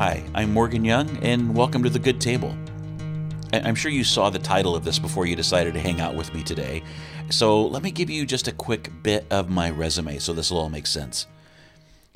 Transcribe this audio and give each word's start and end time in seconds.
Hi, 0.00 0.24
I'm 0.34 0.54
Morgan 0.54 0.82
Young, 0.82 1.14
and 1.18 1.54
welcome 1.54 1.82
to 1.82 1.90
The 1.90 1.98
Good 1.98 2.22
Table. 2.22 2.56
I'm 3.52 3.74
sure 3.74 3.90
you 3.90 4.02
saw 4.02 4.30
the 4.30 4.38
title 4.38 4.74
of 4.74 4.82
this 4.82 4.98
before 4.98 5.26
you 5.26 5.36
decided 5.36 5.74
to 5.74 5.80
hang 5.80 6.00
out 6.00 6.14
with 6.14 6.32
me 6.32 6.42
today, 6.42 6.82
so 7.28 7.66
let 7.66 7.82
me 7.82 7.90
give 7.90 8.08
you 8.08 8.24
just 8.24 8.48
a 8.48 8.52
quick 8.52 8.90
bit 9.02 9.26
of 9.30 9.50
my 9.50 9.68
resume 9.68 10.16
so 10.16 10.32
this 10.32 10.50
will 10.50 10.60
all 10.60 10.70
make 10.70 10.86
sense. 10.86 11.26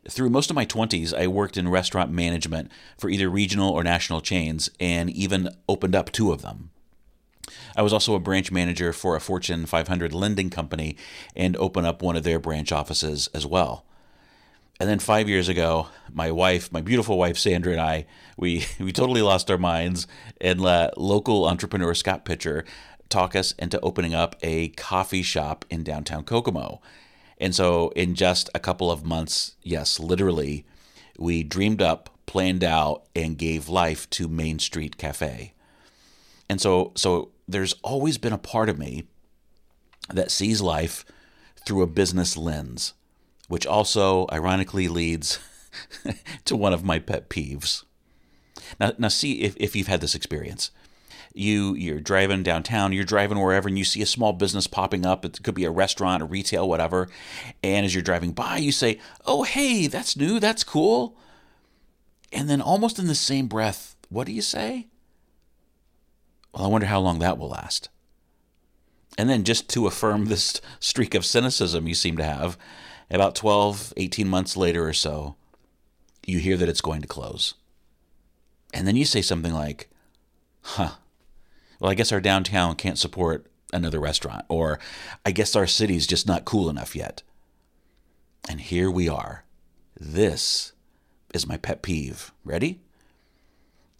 Through 0.08 0.30
most 0.30 0.48
of 0.48 0.56
my 0.56 0.64
20s, 0.64 1.12
I 1.12 1.26
worked 1.26 1.58
in 1.58 1.68
restaurant 1.68 2.10
management 2.10 2.72
for 2.96 3.10
either 3.10 3.28
regional 3.28 3.68
or 3.68 3.84
national 3.84 4.22
chains 4.22 4.70
and 4.80 5.10
even 5.10 5.50
opened 5.68 5.94
up 5.94 6.10
two 6.10 6.32
of 6.32 6.40
them. 6.40 6.70
I 7.76 7.82
was 7.82 7.92
also 7.92 8.14
a 8.14 8.18
branch 8.18 8.50
manager 8.50 8.94
for 8.94 9.14
a 9.14 9.20
Fortune 9.20 9.66
500 9.66 10.14
lending 10.14 10.48
company 10.48 10.96
and 11.36 11.54
opened 11.58 11.86
up 11.86 12.00
one 12.00 12.16
of 12.16 12.24
their 12.24 12.38
branch 12.38 12.72
offices 12.72 13.28
as 13.34 13.44
well. 13.44 13.84
And 14.80 14.88
then 14.88 14.98
five 14.98 15.28
years 15.28 15.48
ago, 15.48 15.88
my 16.12 16.30
wife, 16.30 16.72
my 16.72 16.80
beautiful 16.80 17.16
wife 17.16 17.38
Sandra, 17.38 17.72
and 17.72 17.80
I, 17.80 18.06
we 18.36 18.66
we 18.80 18.92
totally 18.92 19.22
lost 19.22 19.50
our 19.50 19.58
minds 19.58 20.06
and 20.40 20.60
let 20.60 20.98
local 20.98 21.46
entrepreneur 21.46 21.94
Scott 21.94 22.24
Pitcher 22.24 22.64
talk 23.08 23.36
us 23.36 23.52
into 23.52 23.80
opening 23.80 24.14
up 24.14 24.36
a 24.42 24.68
coffee 24.70 25.22
shop 25.22 25.64
in 25.70 25.84
downtown 25.84 26.24
Kokomo. 26.24 26.80
And 27.38 27.54
so, 27.54 27.90
in 27.90 28.14
just 28.14 28.48
a 28.54 28.60
couple 28.60 28.90
of 28.90 29.04
months, 29.04 29.56
yes, 29.62 30.00
literally, 30.00 30.64
we 31.18 31.42
dreamed 31.42 31.82
up, 31.82 32.10
planned 32.26 32.64
out, 32.64 33.04
and 33.14 33.38
gave 33.38 33.68
life 33.68 34.08
to 34.10 34.28
Main 34.28 34.58
Street 34.58 34.96
Cafe. 34.96 35.52
And 36.48 36.60
so, 36.60 36.92
so 36.94 37.30
there's 37.48 37.74
always 37.82 38.18
been 38.18 38.32
a 38.32 38.38
part 38.38 38.68
of 38.68 38.78
me 38.78 39.04
that 40.12 40.30
sees 40.30 40.60
life 40.60 41.04
through 41.66 41.82
a 41.82 41.86
business 41.86 42.36
lens 42.36 42.94
which 43.48 43.66
also 43.66 44.26
ironically 44.32 44.88
leads 44.88 45.38
to 46.44 46.56
one 46.56 46.72
of 46.72 46.84
my 46.84 46.98
pet 46.98 47.28
peeves. 47.28 47.84
Now, 48.80 48.92
now 48.98 49.08
see 49.08 49.42
if, 49.42 49.56
if 49.58 49.76
you've 49.76 49.88
had 49.88 50.00
this 50.00 50.14
experience. 50.14 50.70
You 51.36 51.74
you're 51.74 51.98
driving 51.98 52.44
downtown, 52.44 52.92
you're 52.92 53.02
driving 53.02 53.40
wherever, 53.40 53.68
and 53.68 53.76
you 53.76 53.84
see 53.84 54.00
a 54.02 54.06
small 54.06 54.32
business 54.32 54.68
popping 54.68 55.04
up. 55.04 55.24
It 55.24 55.42
could 55.42 55.56
be 55.56 55.64
a 55.64 55.70
restaurant, 55.70 56.22
a 56.22 56.26
retail, 56.26 56.68
whatever. 56.68 57.08
And 57.60 57.84
as 57.84 57.92
you're 57.92 58.04
driving 58.04 58.30
by, 58.32 58.58
you 58.58 58.70
say, 58.70 59.00
"Oh, 59.26 59.42
hey, 59.42 59.88
that's 59.88 60.16
new. 60.16 60.38
That's 60.38 60.62
cool." 60.62 61.16
And 62.32 62.48
then, 62.48 62.60
almost 62.60 63.00
in 63.00 63.08
the 63.08 63.16
same 63.16 63.48
breath, 63.48 63.96
what 64.10 64.28
do 64.28 64.32
you 64.32 64.42
say? 64.42 64.86
Well, 66.52 66.64
I 66.64 66.68
wonder 66.68 66.86
how 66.86 67.00
long 67.00 67.18
that 67.18 67.36
will 67.36 67.48
last. 67.48 67.88
And 69.18 69.28
then, 69.28 69.42
just 69.42 69.68
to 69.70 69.88
affirm 69.88 70.26
this 70.26 70.60
streak 70.78 71.16
of 71.16 71.26
cynicism 71.26 71.88
you 71.88 71.94
seem 71.94 72.16
to 72.16 72.24
have, 72.24 72.56
about 73.10 73.34
12, 73.34 73.92
18 73.96 74.28
months 74.28 74.56
later 74.56 74.86
or 74.86 74.92
so, 74.92 75.36
you 76.26 76.38
hear 76.38 76.56
that 76.56 76.68
it's 76.68 76.80
going 76.80 77.02
to 77.02 77.08
close. 77.08 77.54
And 78.72 78.86
then 78.86 78.96
you 78.96 79.04
say 79.04 79.22
something 79.22 79.52
like, 79.52 79.88
huh, 80.62 80.92
well, 81.78 81.90
I 81.90 81.94
guess 81.94 82.12
our 82.12 82.20
downtown 82.20 82.76
can't 82.76 82.98
support 82.98 83.46
another 83.72 84.00
restaurant, 84.00 84.44
or 84.48 84.78
I 85.24 85.32
guess 85.32 85.54
our 85.54 85.66
city's 85.66 86.06
just 86.06 86.26
not 86.26 86.44
cool 86.44 86.70
enough 86.70 86.96
yet. 86.96 87.22
And 88.48 88.60
here 88.60 88.90
we 88.90 89.08
are. 89.08 89.44
This 89.98 90.72
is 91.32 91.46
my 91.46 91.56
pet 91.56 91.82
peeve. 91.82 92.32
Ready? 92.44 92.80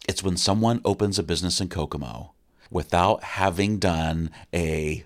It's 0.09 0.23
when 0.23 0.37
someone 0.37 0.81
opens 0.85 1.19
a 1.19 1.23
business 1.23 1.61
in 1.61 1.69
Kokomo 1.69 2.33
without 2.71 3.23
having 3.23 3.79
done 3.79 4.31
a 4.53 5.05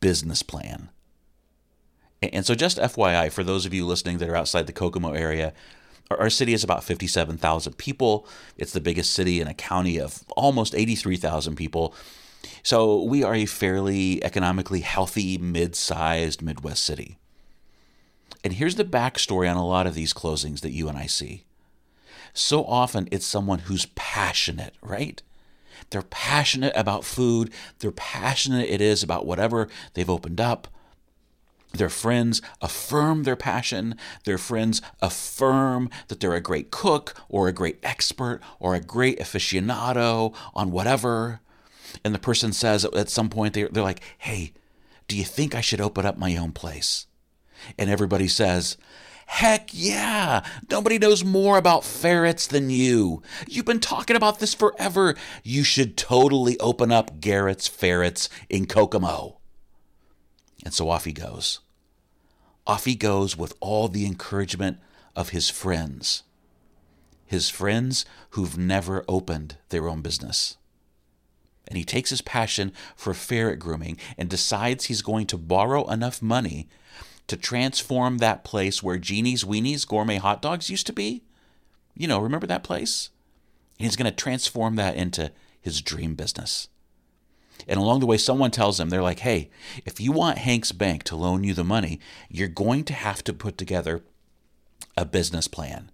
business 0.00 0.42
plan. 0.42 0.90
And 2.32 2.46
so, 2.46 2.54
just 2.54 2.78
FYI, 2.78 3.30
for 3.30 3.44
those 3.44 3.66
of 3.66 3.74
you 3.74 3.86
listening 3.86 4.18
that 4.18 4.28
are 4.28 4.36
outside 4.36 4.66
the 4.66 4.72
Kokomo 4.72 5.12
area, 5.12 5.52
our 6.10 6.30
city 6.30 6.52
is 6.52 6.62
about 6.62 6.84
57,000 6.84 7.76
people. 7.78 8.26
It's 8.56 8.72
the 8.72 8.80
biggest 8.80 9.12
city 9.12 9.40
in 9.40 9.48
a 9.48 9.54
county 9.54 9.98
of 9.98 10.22
almost 10.36 10.74
83,000 10.74 11.56
people. 11.56 11.94
So, 12.62 13.02
we 13.02 13.22
are 13.22 13.34
a 13.34 13.46
fairly 13.46 14.22
economically 14.22 14.80
healthy, 14.80 15.38
mid 15.38 15.74
sized 15.76 16.42
Midwest 16.42 16.84
city. 16.84 17.18
And 18.44 18.52
here's 18.52 18.74
the 18.74 18.84
backstory 18.84 19.50
on 19.50 19.56
a 19.56 19.66
lot 19.66 19.86
of 19.86 19.94
these 19.94 20.12
closings 20.12 20.60
that 20.60 20.72
you 20.72 20.88
and 20.88 20.98
I 20.98 21.06
see. 21.06 21.44
So 22.34 22.64
often 22.64 23.08
it's 23.10 23.24
someone 23.24 23.60
who's 23.60 23.86
passionate, 23.94 24.74
right? 24.82 25.22
They're 25.90 26.02
passionate 26.02 26.72
about 26.76 27.04
food, 27.04 27.52
they're 27.78 27.92
passionate 27.92 28.68
it 28.68 28.80
is 28.80 29.02
about 29.02 29.24
whatever 29.24 29.68
they've 29.94 30.10
opened 30.10 30.40
up. 30.40 30.68
Their 31.74 31.88
friends 31.88 32.40
affirm 32.60 33.24
their 33.24 33.36
passion. 33.36 33.96
Their 34.24 34.38
friends 34.38 34.80
affirm 35.02 35.90
that 36.08 36.20
they're 36.20 36.34
a 36.34 36.40
great 36.40 36.70
cook 36.70 37.14
or 37.28 37.48
a 37.48 37.52
great 37.52 37.78
expert 37.82 38.40
or 38.58 38.74
a 38.74 38.80
great 38.80 39.18
aficionado 39.18 40.34
on 40.54 40.70
whatever. 40.70 41.40
And 42.04 42.14
the 42.14 42.18
person 42.18 42.52
says 42.52 42.84
at 42.84 43.10
some 43.10 43.28
point, 43.28 43.54
they're, 43.54 43.68
they're 43.68 43.82
like, 43.82 44.02
hey, 44.18 44.52
do 45.08 45.16
you 45.16 45.24
think 45.24 45.54
I 45.54 45.60
should 45.60 45.80
open 45.80 46.06
up 46.06 46.16
my 46.16 46.36
own 46.36 46.52
place? 46.52 47.06
And 47.78 47.90
everybody 47.90 48.28
says, 48.28 48.76
Heck 49.26 49.70
yeah! 49.72 50.44
Nobody 50.70 50.98
knows 50.98 51.24
more 51.24 51.56
about 51.56 51.82
ferrets 51.82 52.46
than 52.46 52.68
you. 52.68 53.22
You've 53.48 53.64
been 53.64 53.80
talking 53.80 54.16
about 54.16 54.38
this 54.38 54.52
forever. 54.52 55.14
You 55.42 55.64
should 55.64 55.96
totally 55.96 56.58
open 56.60 56.92
up 56.92 57.20
Garrett's 57.20 57.66
Ferrets 57.66 58.28
in 58.50 58.66
Kokomo. 58.66 59.38
And 60.64 60.74
so 60.74 60.90
off 60.90 61.04
he 61.04 61.12
goes. 61.12 61.60
Off 62.66 62.84
he 62.86 62.94
goes 62.94 63.36
with 63.36 63.54
all 63.60 63.88
the 63.88 64.06
encouragement 64.06 64.78
of 65.14 65.30
his 65.30 65.50
friends, 65.50 66.22
his 67.26 67.50
friends 67.50 68.04
who've 68.30 68.56
never 68.56 69.04
opened 69.06 69.56
their 69.68 69.88
own 69.88 70.00
business. 70.00 70.56
And 71.68 71.78
he 71.78 71.84
takes 71.84 72.10
his 72.10 72.22
passion 72.22 72.72
for 72.96 73.14
ferret 73.14 73.58
grooming 73.58 73.98
and 74.18 74.28
decides 74.28 74.84
he's 74.84 75.02
going 75.02 75.26
to 75.28 75.38
borrow 75.38 75.88
enough 75.90 76.20
money 76.20 76.68
to 77.26 77.36
transform 77.36 78.18
that 78.18 78.44
place 78.44 78.82
where 78.82 78.98
Jeannie's 78.98 79.44
Weenies 79.44 79.86
gourmet 79.86 80.16
hot 80.16 80.42
dogs 80.42 80.68
used 80.68 80.86
to 80.86 80.92
be. 80.92 81.22
You 81.94 82.06
know, 82.06 82.18
remember 82.18 82.46
that 82.46 82.64
place? 82.64 83.10
He's 83.78 83.96
going 83.96 84.10
to 84.10 84.16
transform 84.16 84.76
that 84.76 84.96
into 84.96 85.32
his 85.60 85.80
dream 85.80 86.14
business. 86.14 86.68
And 87.66 87.78
along 87.78 88.00
the 88.00 88.06
way, 88.06 88.18
someone 88.18 88.50
tells 88.50 88.78
them, 88.78 88.90
they're 88.90 89.02
like, 89.02 89.20
hey, 89.20 89.50
if 89.84 90.00
you 90.00 90.12
want 90.12 90.38
Hank's 90.38 90.72
Bank 90.72 91.02
to 91.04 91.16
loan 91.16 91.44
you 91.44 91.54
the 91.54 91.64
money, 91.64 92.00
you're 92.28 92.48
going 92.48 92.84
to 92.84 92.92
have 92.92 93.24
to 93.24 93.32
put 93.32 93.56
together 93.56 94.02
a 94.96 95.04
business 95.04 95.48
plan. 95.48 95.90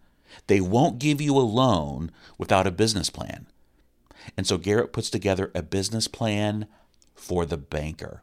They 0.47 0.61
won't 0.61 0.99
give 0.99 1.21
you 1.21 1.37
a 1.37 1.41
loan 1.41 2.11
without 2.39 2.67
a 2.67 2.73
business 2.73 3.11
plan. 3.11 3.47
And 4.37 4.47
so 4.47 4.59
Garrett 4.59 4.93
puts 4.93 5.11
together 5.11 5.51
a 5.55 5.63
business 5.63 6.09
plan 6.09 6.67
for 7.15 7.47
the 7.47 7.57
banker. 7.57 8.23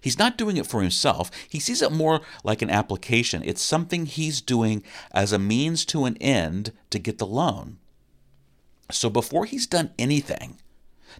He's 0.00 0.18
not 0.18 0.36
doing 0.36 0.56
it 0.56 0.66
for 0.66 0.82
himself. 0.82 1.30
He 1.48 1.58
sees 1.58 1.82
it 1.82 1.92
more 1.92 2.20
like 2.44 2.62
an 2.62 2.70
application. 2.70 3.42
It's 3.44 3.62
something 3.62 4.06
he's 4.06 4.40
doing 4.40 4.82
as 5.12 5.32
a 5.32 5.38
means 5.38 5.84
to 5.86 6.04
an 6.04 6.16
end 6.18 6.72
to 6.90 6.98
get 6.98 7.18
the 7.18 7.26
loan. 7.26 7.78
So 8.90 9.10
before 9.10 9.44
he's 9.44 9.66
done 9.66 9.92
anything, 9.98 10.58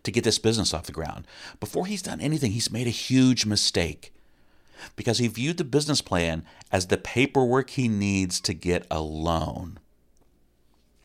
to 0.03 0.11
get 0.11 0.25
this 0.25 0.39
business 0.39 0.75
off 0.75 0.87
the 0.87 0.93
ground. 0.93 1.27
Before 1.61 1.87
he's 1.87 2.03
done 2.03 2.21
anything, 2.21 2.53
he's 2.53 2.71
made 2.71 2.87
a 2.87 2.91
huge 2.91 3.47
mistake 3.47 4.13
because 4.97 5.19
he 5.19 5.29
viewed 5.29 5.57
the 5.57 5.65
business 5.65 6.01
plan 6.01 6.45
as 6.71 6.87
the 6.87 6.99
paperwork 6.99 7.71
he 7.71 7.89
needs 7.89 8.41
to 8.41 8.55
get 8.55 8.87
a 8.91 9.01
loan. 9.01 9.79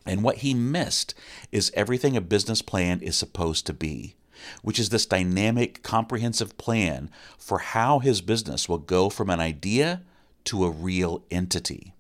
And 0.06 0.24
what 0.24 0.38
he 0.38 0.54
missed 0.54 1.14
is 1.52 1.72
everything 1.74 2.18
a 2.18 2.22
business 2.22 2.62
plan 2.62 3.00
is 3.02 3.16
supposed 3.16 3.66
to 3.68 3.74
be, 3.74 4.16
which 4.62 4.80
is 4.80 4.90
this 4.90 5.06
dynamic, 5.06 5.82
comprehensive 5.84 6.58
plan 6.58 7.10
for 7.38 7.60
how 7.60 8.00
his 8.00 8.22
business 8.22 8.68
will 8.68 8.80
go 8.80 9.10
from 9.10 9.30
an 9.30 9.40
idea 9.40 10.02
to 10.46 10.66
a 10.66 10.70
real 10.70 11.24
entity, 11.32 11.94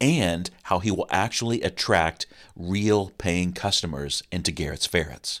and 0.00 0.50
how 0.64 0.78
he 0.78 0.90
will 0.90 1.08
actually 1.10 1.62
attract 1.62 2.26
real 2.54 3.10
paying 3.18 3.52
customers 3.52 4.22
into 4.30 4.52
Garrett's 4.52 4.86
Ferrets. 4.86 5.40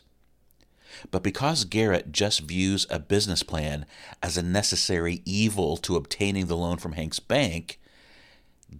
But 1.10 1.22
because 1.22 1.64
Garrett 1.64 2.12
just 2.12 2.40
views 2.40 2.86
a 2.90 2.98
business 2.98 3.42
plan 3.42 3.86
as 4.22 4.36
a 4.36 4.42
necessary 4.42 5.22
evil 5.24 5.76
to 5.78 5.96
obtaining 5.96 6.46
the 6.46 6.56
loan 6.56 6.78
from 6.78 6.92
Hank's 6.92 7.20
bank, 7.20 7.80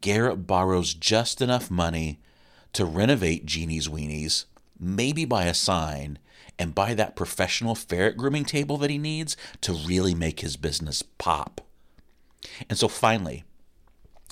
Garrett 0.00 0.46
borrows 0.46 0.94
just 0.94 1.40
enough 1.40 1.70
money 1.70 2.18
to 2.72 2.84
renovate 2.84 3.46
Jeannie's 3.46 3.88
Weenies, 3.88 4.44
maybe 4.78 5.24
buy 5.24 5.44
a 5.44 5.54
sign, 5.54 6.18
and 6.58 6.74
buy 6.74 6.94
that 6.94 7.16
professional 7.16 7.74
ferret 7.74 8.16
grooming 8.16 8.44
table 8.44 8.76
that 8.78 8.90
he 8.90 8.98
needs 8.98 9.36
to 9.60 9.72
really 9.72 10.14
make 10.14 10.40
his 10.40 10.56
business 10.56 11.02
pop. 11.02 11.60
And 12.68 12.78
so 12.78 12.88
finally, 12.88 13.44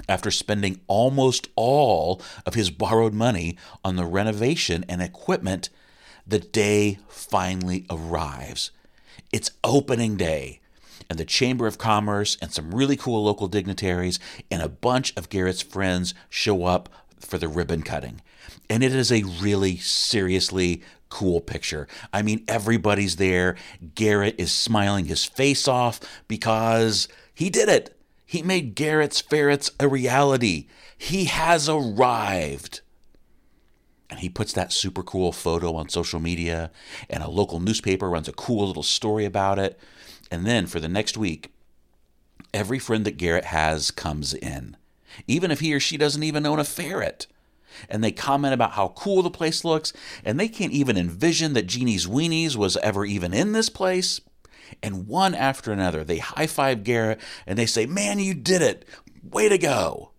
after 0.08 0.30
spending 0.30 0.80
almost 0.86 1.48
all 1.54 2.20
of 2.46 2.54
his 2.54 2.70
borrowed 2.70 3.14
money 3.14 3.56
on 3.84 3.96
the 3.96 4.04
renovation 4.04 4.84
and 4.88 5.00
equipment 5.00 5.70
the 6.26 6.38
day 6.38 6.98
finally 7.08 7.86
arrives. 7.90 8.70
It's 9.32 9.50
opening 9.62 10.16
day, 10.16 10.60
and 11.10 11.18
the 11.18 11.24
Chamber 11.24 11.66
of 11.66 11.78
Commerce 11.78 12.36
and 12.40 12.52
some 12.52 12.74
really 12.74 12.96
cool 12.96 13.24
local 13.24 13.48
dignitaries 13.48 14.18
and 14.50 14.62
a 14.62 14.68
bunch 14.68 15.12
of 15.16 15.28
Garrett's 15.28 15.62
friends 15.62 16.14
show 16.30 16.64
up 16.64 16.88
for 17.18 17.38
the 17.38 17.48
ribbon 17.48 17.82
cutting. 17.82 18.20
And 18.70 18.82
it 18.82 18.94
is 18.94 19.12
a 19.12 19.22
really 19.22 19.76
seriously 19.76 20.82
cool 21.10 21.40
picture. 21.40 21.86
I 22.12 22.22
mean, 22.22 22.44
everybody's 22.48 23.16
there. 23.16 23.56
Garrett 23.94 24.34
is 24.38 24.52
smiling 24.52 25.06
his 25.06 25.24
face 25.24 25.68
off 25.68 26.00
because 26.26 27.08
he 27.34 27.50
did 27.50 27.68
it. 27.68 27.96
He 28.24 28.42
made 28.42 28.74
Garrett's 28.74 29.20
Ferrets 29.20 29.70
a 29.78 29.86
reality. 29.86 30.66
He 30.96 31.24
has 31.26 31.68
arrived. 31.68 32.80
And 34.10 34.20
he 34.20 34.28
puts 34.28 34.52
that 34.52 34.72
super 34.72 35.02
cool 35.02 35.32
photo 35.32 35.74
on 35.74 35.88
social 35.88 36.20
media, 36.20 36.70
and 37.08 37.22
a 37.22 37.28
local 37.28 37.58
newspaper 37.58 38.08
runs 38.10 38.28
a 38.28 38.32
cool 38.32 38.66
little 38.66 38.82
story 38.82 39.24
about 39.24 39.58
it. 39.58 39.78
And 40.30 40.46
then 40.46 40.66
for 40.66 40.78
the 40.78 40.88
next 40.88 41.16
week, 41.16 41.52
every 42.52 42.78
friend 42.78 43.04
that 43.04 43.16
Garrett 43.16 43.46
has 43.46 43.90
comes 43.90 44.34
in, 44.34 44.76
even 45.26 45.50
if 45.50 45.60
he 45.60 45.74
or 45.74 45.80
she 45.80 45.96
doesn't 45.96 46.22
even 46.22 46.46
own 46.46 46.58
a 46.58 46.64
ferret. 46.64 47.26
And 47.88 48.04
they 48.04 48.12
comment 48.12 48.54
about 48.54 48.72
how 48.72 48.88
cool 48.88 49.22
the 49.22 49.30
place 49.30 49.64
looks, 49.64 49.92
and 50.24 50.38
they 50.38 50.48
can't 50.48 50.72
even 50.72 50.96
envision 50.96 51.54
that 51.54 51.66
Jeannie's 51.66 52.06
Weenies 52.06 52.56
was 52.56 52.76
ever 52.78 53.04
even 53.04 53.34
in 53.34 53.52
this 53.52 53.68
place. 53.68 54.20
And 54.82 55.08
one 55.08 55.34
after 55.34 55.72
another, 55.72 56.04
they 56.04 56.18
high 56.18 56.46
five 56.46 56.84
Garrett 56.84 57.20
and 57.46 57.58
they 57.58 57.66
say, 57.66 57.86
Man, 57.86 58.18
you 58.18 58.34
did 58.34 58.62
it! 58.62 58.84
Way 59.22 59.48
to 59.48 59.58
go! 59.58 60.10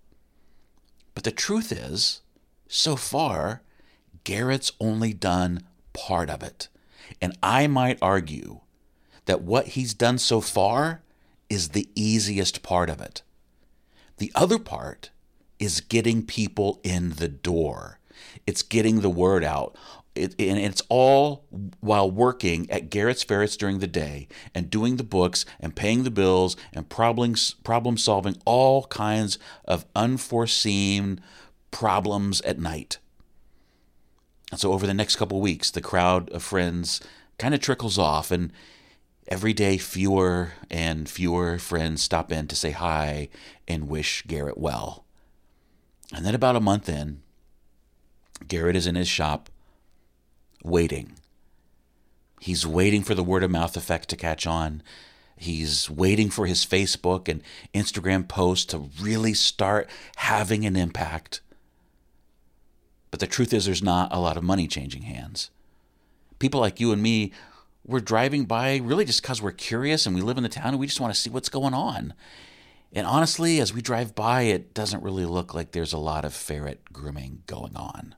But 1.13 1.23
the 1.23 1.31
truth 1.31 1.71
is, 1.71 2.21
so 2.67 2.95
far, 2.95 3.61
Garrett's 4.25 4.73
only 4.81 5.13
done 5.13 5.63
part 5.93 6.29
of 6.29 6.43
it. 6.43 6.67
And 7.21 7.37
I 7.41 7.67
might 7.67 7.97
argue 8.01 8.59
that 9.25 9.41
what 9.41 9.67
he's 9.67 9.93
done 9.93 10.17
so 10.17 10.41
far 10.41 11.01
is 11.49 11.69
the 11.69 11.87
easiest 11.95 12.61
part 12.61 12.89
of 12.89 12.99
it. 12.99 13.21
The 14.17 14.31
other 14.35 14.59
part 14.59 15.11
is 15.59 15.79
getting 15.79 16.25
people 16.25 16.81
in 16.83 17.11
the 17.11 17.29
door. 17.29 17.99
It's 18.45 18.63
getting 18.63 19.01
the 19.01 19.09
word 19.09 19.43
out. 19.43 19.77
It, 20.15 20.33
and 20.39 20.57
it's 20.57 20.81
all 20.87 21.45
while 21.81 22.09
working 22.09 22.69
at 22.71 22.89
Garrett's 22.89 23.23
Ferrets 23.23 23.57
during 23.57 23.79
the 23.79 23.87
day 23.87 24.29
and 24.53 24.69
doing 24.69 24.95
the 24.95 25.03
books 25.03 25.45
and 25.59 25.75
paying 25.75 26.03
the 26.03 26.11
bills 26.11 26.55
and 26.71 26.87
problem, 26.87 27.35
problem 27.63 27.97
solving 27.97 28.37
all 28.45 28.85
kinds 28.85 29.37
of 29.65 29.85
unforeseen 29.93 31.19
problems 31.71 32.39
at 32.41 32.59
night. 32.59 32.99
And 34.51 34.59
so 34.59 34.73
over 34.73 34.85
the 34.85 34.93
next 34.93 35.15
couple 35.15 35.41
weeks, 35.41 35.71
the 35.71 35.81
crowd 35.81 36.29
of 36.29 36.43
friends 36.43 37.01
kind 37.37 37.53
of 37.53 37.59
trickles 37.59 37.97
off, 37.97 38.31
and 38.31 38.51
every 39.27 39.53
day 39.53 39.77
fewer 39.77 40.53
and 40.69 41.09
fewer 41.09 41.57
friends 41.57 42.03
stop 42.03 42.31
in 42.31 42.47
to 42.47 42.55
say 42.55 42.71
hi 42.71 43.29
and 43.67 43.89
wish 43.89 44.23
Garrett 44.27 44.57
well. 44.57 45.05
And 46.13 46.25
then 46.25 46.35
about 46.35 46.55
a 46.55 46.61
month 46.61 46.87
in, 46.87 47.21
Garrett 48.47 48.75
is 48.75 48.87
in 48.87 48.95
his 48.95 49.07
shop 49.07 49.49
waiting. 50.63 51.13
He's 52.39 52.67
waiting 52.67 53.01
for 53.01 53.15
the 53.15 53.23
word 53.23 53.43
of 53.43 53.51
mouth 53.51 53.75
effect 53.75 54.09
to 54.09 54.15
catch 54.15 54.45
on. 54.45 54.83
He's 55.37 55.89
waiting 55.89 56.29
for 56.29 56.45
his 56.45 56.65
Facebook 56.65 57.27
and 57.27 57.41
Instagram 57.73 58.27
posts 58.27 58.65
to 58.67 58.89
really 59.01 59.33
start 59.33 59.89
having 60.17 60.65
an 60.65 60.75
impact. 60.75 61.41
But 63.15 63.21
the 63.21 63.27
truth 63.27 63.53
is, 63.53 63.63
there's 63.63 63.81
not 63.81 64.13
a 64.13 64.19
lot 64.19 64.35
of 64.35 64.43
money 64.43 64.67
changing 64.67 65.03
hands. 65.03 65.49
People 66.37 66.59
like 66.59 66.81
you 66.81 66.91
and 66.91 67.01
me, 67.01 67.31
we're 67.85 68.01
driving 68.01 68.43
by 68.43 68.75
really 68.83 69.05
just 69.05 69.21
because 69.21 69.41
we're 69.41 69.53
curious 69.53 70.05
and 70.05 70.13
we 70.13 70.21
live 70.21 70.35
in 70.35 70.43
the 70.43 70.49
town 70.49 70.71
and 70.71 70.79
we 70.79 70.87
just 70.87 70.99
want 70.99 71.13
to 71.13 71.19
see 71.21 71.29
what's 71.29 71.47
going 71.47 71.73
on. 71.73 72.13
And 72.91 73.07
honestly, 73.07 73.61
as 73.61 73.73
we 73.73 73.81
drive 73.81 74.15
by, 74.15 74.41
it 74.41 74.73
doesn't 74.73 75.01
really 75.01 75.23
look 75.23 75.53
like 75.53 75.71
there's 75.71 75.93
a 75.93 75.97
lot 75.97 76.25
of 76.25 76.33
ferret 76.33 76.91
grooming 76.91 77.43
going 77.47 77.77
on. 77.77 78.15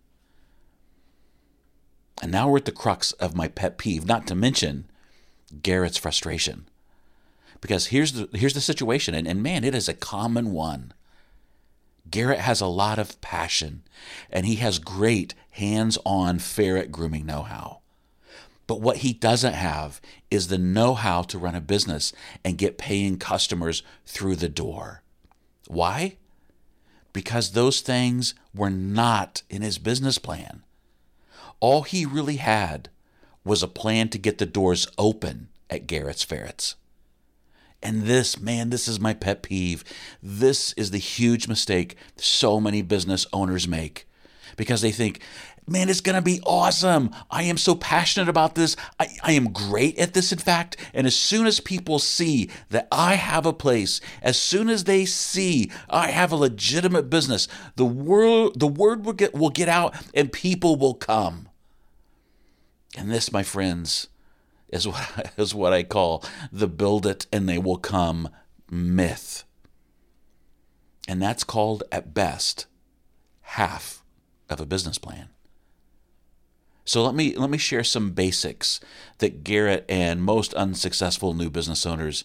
And 2.20 2.32
now 2.32 2.50
we're 2.50 2.58
at 2.58 2.66
the 2.66 2.72
crux 2.72 3.12
of 3.12 3.36
my 3.36 3.48
pet 3.48 3.78
peeve, 3.78 4.08
not 4.08 4.26
to 4.26 4.34
mention 4.34 4.90
Garrett's 5.62 5.98
frustration. 5.98 6.68
Because 7.62 7.88
here's 7.90 8.14
the 8.14 8.30
here's 8.36 8.56
the 8.56 8.62
situation, 8.62 9.14
and, 9.14 9.28
and 9.28 9.44
man, 9.44 9.64
it 9.64 9.76
is 9.76 9.88
a 9.88 9.94
common 9.94 10.54
one. 10.54 10.92
Garrett 12.09 12.39
has 12.39 12.62
a 12.62 12.68
lot 12.68 13.00
of 13.00 13.19
passion, 13.21 13.83
and 14.30 14.45
he 14.45 14.56
has 14.56 14.80
great 14.80 15.33
hands-on 15.51 16.39
ferret 16.39 16.92
grooming 16.92 17.25
know-how. 17.25 17.81
But 18.68 18.81
what 18.81 18.98
he 18.98 19.13
doesn't 19.13 19.54
have 19.54 20.01
is 20.30 20.48
the 20.48 20.57
know 20.57 20.94
how 20.94 21.21
to 21.24 21.38
run 21.38 21.56
a 21.56 21.62
business 21.62 22.12
and 22.44 22.57
get 22.57 22.77
paying 22.77 23.18
customers 23.18 23.81
through 24.06 24.36
the 24.36 24.50
door. 24.50 25.01
Why? 25.68 26.18
Because 27.13 27.51
those 27.51 27.81
things 27.81 28.36
were 28.53 28.69
not 28.69 29.42
in 29.50 29.62
his 29.62 29.77
business 29.77 30.18
plan. 30.18 30.63
All 31.60 31.83
he 31.83 32.06
really 32.06 32.38
had 32.38 32.89
was 33.44 33.63
a 33.63 33.68
plan 33.68 34.10
to 34.10 34.18
get 34.18 34.38
the 34.38 34.45
doors 34.45 34.88
open 34.98 35.48
at 35.69 35.88
Garrett's 35.88 36.24
Ferrets. 36.24 36.75
And 37.88 38.04
this, 38.04 38.38
man, 38.38 38.69
this 38.69 38.89
is 38.89 39.00
my 39.00 39.13
pet 39.13 39.42
peeve. 39.42 39.86
This 40.22 40.74
is 40.74 40.92
the 40.92 40.98
huge 40.98 41.48
mistake 41.48 41.95
so 42.18 42.60
many 42.60 42.81
business 42.81 43.25
owners 43.31 43.66
make 43.66 44.10
because 44.57 44.81
they 44.81 44.92
think, 44.92 45.22
man, 45.66 45.88
it's 45.88 46.01
going 46.01 46.18
to 46.18 46.22
be 46.22 46.42
awesome. 46.45 47.12
I 47.31 47.44
am 47.44 47.56
so 47.56 47.75
passionate 47.75 48.28
about 48.28 48.56
this. 48.56 48.75
I, 49.00 49.07
I 49.24 49.31
am 49.31 49.54
great 49.54 49.98
at 50.00 50.13
this, 50.13 50.34
in 50.34 50.38
fact. 50.38 50.75
And 50.94 51.07
as 51.07 51.16
soon 51.16 51.48
as 51.48 51.62
people 51.62 51.98
see 51.98 52.50
that 52.72 52.89
I 52.92 53.16
have 53.16 53.45
a 53.45 53.54
place, 53.54 54.01
as 54.22 54.38
soon 54.38 54.68
as 54.69 54.84
they 54.84 55.06
see 55.06 55.72
I 55.89 56.07
have 56.07 56.34
a 56.34 56.36
legitimate 56.36 57.10
business, 57.10 57.48
the, 57.78 57.86
world, 57.86 58.60
the 58.60 58.68
word 58.68 59.06
will 59.06 59.13
get, 59.13 59.34
will 59.34 59.50
get 59.50 59.69
out 59.69 59.95
and 60.13 60.30
people 60.34 60.75
will 60.75 60.94
come. 60.94 61.48
And 62.98 63.10
this, 63.10 63.31
my 63.31 63.44
friends, 63.44 64.10
is 64.69 64.88
what, 64.88 65.31
is 65.38 65.54
what 65.54 65.74
I 65.74 65.84
call 65.84 66.24
the 66.52 66.68
build 66.68 67.06
it 67.06 67.28
and 67.31 67.48
they 67.48 67.58
will 67.58 67.78
come 67.78 68.30
myth. 68.69 69.44
And 71.08 71.22
that's 71.22 71.44
called, 71.44 71.84
at 71.92 72.14
best, 72.14 72.66
half 73.42 74.04
of 74.50 74.60
a 74.60 74.66
business 74.66 74.98
plan. 74.98 75.30
So 76.84 77.04
let 77.04 77.16
me 77.16 77.36
let 77.36 77.50
me 77.50 77.58
share 77.58 77.84
some 77.84 78.12
basics 78.12 78.80
that 79.18 79.44
Garrett 79.44 79.86
and 79.90 80.22
most 80.22 80.54
unsuccessful 80.54 81.34
new 81.34 81.50
business 81.50 81.86
owners 81.86 82.24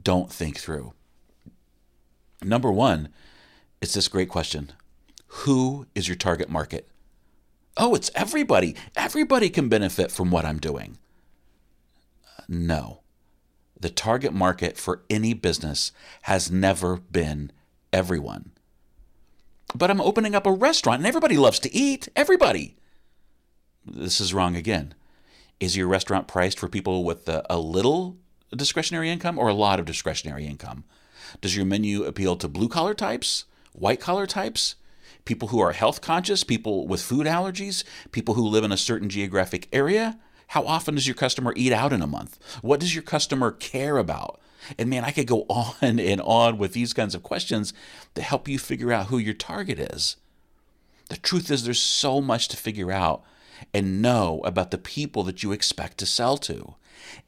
don't 0.00 0.32
think 0.32 0.58
through. 0.58 0.94
Number 2.42 2.72
1, 2.72 3.08
it's 3.80 3.94
this 3.94 4.08
great 4.08 4.28
question. 4.28 4.72
Who 5.44 5.86
is 5.94 6.08
your 6.08 6.16
target 6.16 6.48
market? 6.48 6.90
oh, 7.80 7.94
it's 7.94 8.10
everybody. 8.14 8.76
Everybody 8.94 9.48
can 9.50 9.68
benefit 9.68 10.12
from 10.12 10.30
what 10.30 10.44
I'm 10.44 10.58
doing. 10.58 10.98
No. 12.50 13.00
The 13.78 13.88
target 13.88 14.34
market 14.34 14.76
for 14.76 15.02
any 15.08 15.32
business 15.34 15.92
has 16.22 16.50
never 16.50 16.96
been 16.96 17.52
everyone. 17.92 18.50
But 19.74 19.90
I'm 19.90 20.00
opening 20.00 20.34
up 20.34 20.46
a 20.46 20.52
restaurant 20.52 20.98
and 20.98 21.06
everybody 21.06 21.38
loves 21.38 21.60
to 21.60 21.74
eat. 21.74 22.08
Everybody. 22.16 22.76
This 23.86 24.20
is 24.20 24.34
wrong 24.34 24.56
again. 24.56 24.94
Is 25.60 25.76
your 25.76 25.86
restaurant 25.86 26.26
priced 26.26 26.58
for 26.58 26.68
people 26.68 27.04
with 27.04 27.28
a, 27.28 27.46
a 27.48 27.58
little 27.58 28.16
discretionary 28.54 29.10
income 29.10 29.38
or 29.38 29.48
a 29.48 29.54
lot 29.54 29.78
of 29.78 29.86
discretionary 29.86 30.44
income? 30.44 30.82
Does 31.40 31.56
your 31.56 31.64
menu 31.64 32.02
appeal 32.02 32.36
to 32.36 32.48
blue 32.48 32.68
collar 32.68 32.94
types, 32.94 33.44
white 33.72 34.00
collar 34.00 34.26
types, 34.26 34.74
people 35.24 35.48
who 35.48 35.60
are 35.60 35.72
health 35.72 36.00
conscious, 36.00 36.42
people 36.42 36.88
with 36.88 37.00
food 37.00 37.26
allergies, 37.26 37.84
people 38.10 38.34
who 38.34 38.46
live 38.46 38.64
in 38.64 38.72
a 38.72 38.76
certain 38.76 39.08
geographic 39.08 39.68
area. 39.72 40.18
How 40.50 40.66
often 40.66 40.96
does 40.96 41.06
your 41.06 41.14
customer 41.14 41.52
eat 41.54 41.72
out 41.72 41.92
in 41.92 42.02
a 42.02 42.08
month? 42.08 42.36
What 42.60 42.80
does 42.80 42.92
your 42.92 43.04
customer 43.04 43.52
care 43.52 43.98
about? 43.98 44.40
And 44.78 44.90
man, 44.90 45.04
I 45.04 45.12
could 45.12 45.28
go 45.28 45.42
on 45.48 46.00
and 46.00 46.20
on 46.20 46.58
with 46.58 46.72
these 46.72 46.92
kinds 46.92 47.14
of 47.14 47.22
questions 47.22 47.72
to 48.16 48.22
help 48.22 48.48
you 48.48 48.58
figure 48.58 48.92
out 48.92 49.06
who 49.06 49.18
your 49.18 49.34
target 49.34 49.78
is. 49.78 50.16
The 51.08 51.18
truth 51.18 51.52
is, 51.52 51.64
there's 51.64 51.78
so 51.78 52.20
much 52.20 52.48
to 52.48 52.56
figure 52.56 52.90
out 52.90 53.22
and 53.72 54.02
know 54.02 54.40
about 54.44 54.72
the 54.72 54.78
people 54.78 55.22
that 55.24 55.44
you 55.44 55.52
expect 55.52 55.98
to 55.98 56.06
sell 56.06 56.36
to. 56.38 56.74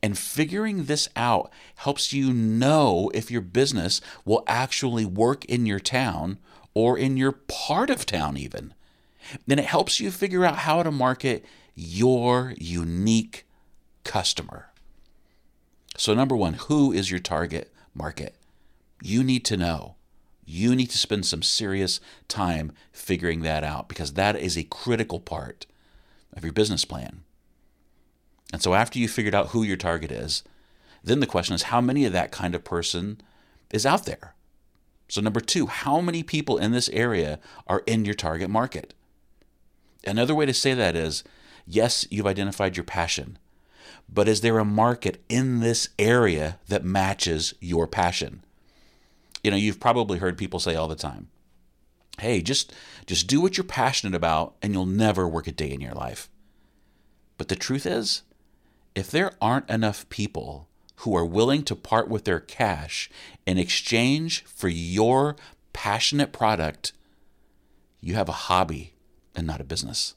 And 0.02 0.18
figuring 0.18 0.84
this 0.84 1.08
out 1.14 1.52
helps 1.76 2.12
you 2.12 2.32
know 2.32 3.08
if 3.14 3.30
your 3.30 3.40
business 3.40 4.00
will 4.24 4.42
actually 4.48 5.04
work 5.04 5.44
in 5.44 5.64
your 5.64 5.80
town 5.80 6.38
or 6.74 6.98
in 6.98 7.16
your 7.16 7.32
part 7.32 7.88
of 7.88 8.04
town, 8.04 8.36
even. 8.36 8.74
Then 9.46 9.60
it 9.60 9.66
helps 9.66 10.00
you 10.00 10.10
figure 10.10 10.44
out 10.44 10.58
how 10.58 10.82
to 10.82 10.90
market 10.90 11.44
your 11.74 12.54
unique 12.58 13.46
customer. 14.04 14.70
So, 15.96 16.14
number 16.14 16.36
one, 16.36 16.54
who 16.54 16.92
is 16.92 17.10
your 17.10 17.20
target 17.20 17.72
market? 17.94 18.34
You 19.02 19.22
need 19.22 19.44
to 19.46 19.56
know. 19.56 19.96
You 20.44 20.74
need 20.74 20.90
to 20.90 20.98
spend 20.98 21.26
some 21.26 21.42
serious 21.42 22.00
time 22.28 22.72
figuring 22.92 23.42
that 23.42 23.62
out 23.62 23.88
because 23.88 24.14
that 24.14 24.36
is 24.36 24.56
a 24.56 24.64
critical 24.64 25.20
part 25.20 25.66
of 26.32 26.44
your 26.44 26.52
business 26.52 26.84
plan. 26.84 27.22
And 28.52 28.62
so, 28.62 28.74
after 28.74 28.98
you 28.98 29.08
figured 29.08 29.34
out 29.34 29.48
who 29.48 29.62
your 29.62 29.76
target 29.76 30.10
is, 30.10 30.42
then 31.04 31.20
the 31.20 31.26
question 31.26 31.54
is 31.54 31.64
how 31.64 31.80
many 31.80 32.04
of 32.04 32.12
that 32.12 32.32
kind 32.32 32.54
of 32.54 32.64
person 32.64 33.20
is 33.70 33.86
out 33.86 34.06
there? 34.06 34.34
So, 35.08 35.20
number 35.20 35.40
two, 35.40 35.66
how 35.66 36.00
many 36.00 36.22
people 36.22 36.58
in 36.58 36.72
this 36.72 36.88
area 36.88 37.38
are 37.66 37.82
in 37.86 38.04
your 38.04 38.14
target 38.14 38.48
market? 38.48 38.94
Another 40.06 40.34
way 40.34 40.46
to 40.46 40.54
say 40.54 40.74
that 40.74 40.96
is 40.96 41.22
yes, 41.66 42.06
you've 42.10 42.26
identified 42.26 42.76
your 42.76 42.84
passion, 42.84 43.38
but 44.08 44.28
is 44.28 44.40
there 44.40 44.58
a 44.58 44.64
market 44.64 45.22
in 45.28 45.60
this 45.60 45.88
area 45.98 46.58
that 46.68 46.84
matches 46.84 47.54
your 47.60 47.86
passion? 47.86 48.44
You 49.42 49.50
know, 49.50 49.56
you've 49.56 49.80
probably 49.80 50.18
heard 50.18 50.38
people 50.38 50.60
say 50.60 50.74
all 50.74 50.88
the 50.88 50.94
time, 50.94 51.28
"Hey, 52.18 52.42
just 52.42 52.72
just 53.06 53.26
do 53.26 53.40
what 53.40 53.56
you're 53.56 53.64
passionate 53.64 54.14
about 54.14 54.54
and 54.62 54.72
you'll 54.72 54.86
never 54.86 55.26
work 55.26 55.46
a 55.46 55.52
day 55.52 55.70
in 55.70 55.80
your 55.80 55.94
life." 55.94 56.28
But 57.38 57.48
the 57.48 57.56
truth 57.56 57.86
is, 57.86 58.22
if 58.94 59.10
there 59.10 59.32
aren't 59.40 59.70
enough 59.70 60.08
people 60.10 60.68
who 60.96 61.16
are 61.16 61.24
willing 61.24 61.64
to 61.64 61.74
part 61.74 62.08
with 62.08 62.24
their 62.24 62.38
cash 62.38 63.10
in 63.46 63.58
exchange 63.58 64.44
for 64.44 64.68
your 64.68 65.34
passionate 65.72 66.32
product, 66.32 66.92
you 68.00 68.14
have 68.14 68.28
a 68.28 68.32
hobby 68.32 68.94
and 69.34 69.46
not 69.46 69.60
a 69.60 69.64
business. 69.64 70.14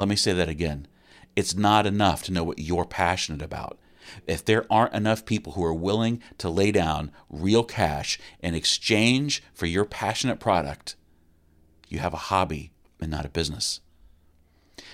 Let 0.00 0.08
me 0.08 0.16
say 0.16 0.32
that 0.32 0.48
again. 0.48 0.88
It's 1.36 1.54
not 1.54 1.86
enough 1.86 2.22
to 2.24 2.32
know 2.32 2.42
what 2.42 2.58
you're 2.58 2.86
passionate 2.86 3.42
about. 3.42 3.78
If 4.26 4.42
there 4.44 4.64
aren't 4.70 4.94
enough 4.94 5.26
people 5.26 5.52
who 5.52 5.62
are 5.62 5.74
willing 5.74 6.22
to 6.38 6.48
lay 6.48 6.72
down 6.72 7.12
real 7.28 7.62
cash 7.62 8.18
in 8.40 8.54
exchange 8.54 9.42
for 9.52 9.66
your 9.66 9.84
passionate 9.84 10.40
product, 10.40 10.96
you 11.88 11.98
have 11.98 12.14
a 12.14 12.28
hobby 12.28 12.72
and 12.98 13.10
not 13.10 13.26
a 13.26 13.30
business. 13.30 13.80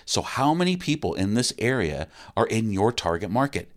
So, 0.05 0.23
how 0.23 0.53
many 0.53 0.77
people 0.77 1.15
in 1.15 1.35
this 1.35 1.53
area 1.59 2.09
are 2.37 2.47
in 2.47 2.73
your 2.73 2.93
target 2.93 3.31
market? 3.31 3.71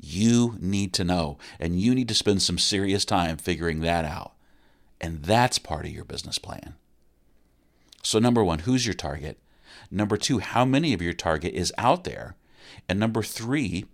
You 0.00 0.56
need 0.58 0.92
to 0.94 1.04
know, 1.04 1.38
and 1.60 1.78
you 1.78 1.94
need 1.94 2.08
to 2.08 2.14
spend 2.14 2.42
some 2.42 2.58
serious 2.58 3.04
time 3.04 3.36
figuring 3.36 3.80
that 3.80 4.04
out. 4.04 4.32
And 5.00 5.22
that's 5.22 5.58
part 5.58 5.84
of 5.84 5.92
your 5.92 6.04
business 6.04 6.38
plan. 6.38 6.74
So, 8.02 8.18
number 8.18 8.42
one, 8.42 8.60
who's 8.60 8.86
your 8.86 8.94
target? 8.94 9.38
Number 9.94 10.16
two, 10.16 10.40
how 10.40 10.64
many 10.64 10.92
of 10.92 11.00
your 11.00 11.12
target 11.12 11.54
is 11.54 11.72
out 11.78 12.02
there? 12.02 12.34
And 12.88 12.98
number 12.98 13.22
three, 13.22 13.84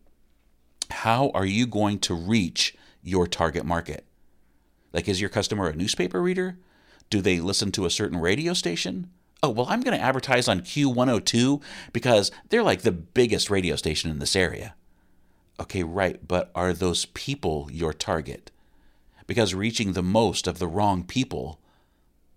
how 0.91 1.31
are 1.35 1.45
you 1.45 1.67
going 1.67 1.99
to 2.01 2.15
reach 2.15 2.75
your 3.03 3.27
target 3.27 3.67
market? 3.67 4.07
Like, 4.95 5.09
is 5.09 5.21
your 5.21 5.29
customer 5.29 5.69
a 5.69 5.77
newspaper 5.77 6.23
reader? 6.23 6.59
Do 7.11 7.21
they 7.21 7.39
listen 7.39 7.71
to 7.73 7.85
a 7.85 7.91
certain 7.91 8.19
radio 8.19 8.55
station? 8.55 9.11
Oh, 9.43 9.51
well, 9.51 9.67
I'm 9.69 9.83
going 9.83 9.97
to 9.97 10.03
advertise 10.03 10.49
on 10.49 10.63
Q102 10.63 11.63
because 11.93 12.31
they're 12.49 12.63
like 12.63 12.81
the 12.81 12.93
biggest 12.93 13.51
radio 13.51 13.77
station 13.77 14.11
in 14.11 14.21
this 14.21 14.35
area. 14.35 14.75
Okay, 15.61 15.83
right, 15.83 16.27
but 16.27 16.51
are 16.55 16.73
those 16.73 17.05
people 17.05 17.69
your 17.71 17.93
target? 17.93 18.51
Because 19.27 19.55
reaching 19.55 19.93
the 19.93 20.03
most 20.03 20.47
of 20.47 20.59
the 20.59 20.67
wrong 20.67 21.05
people 21.05 21.61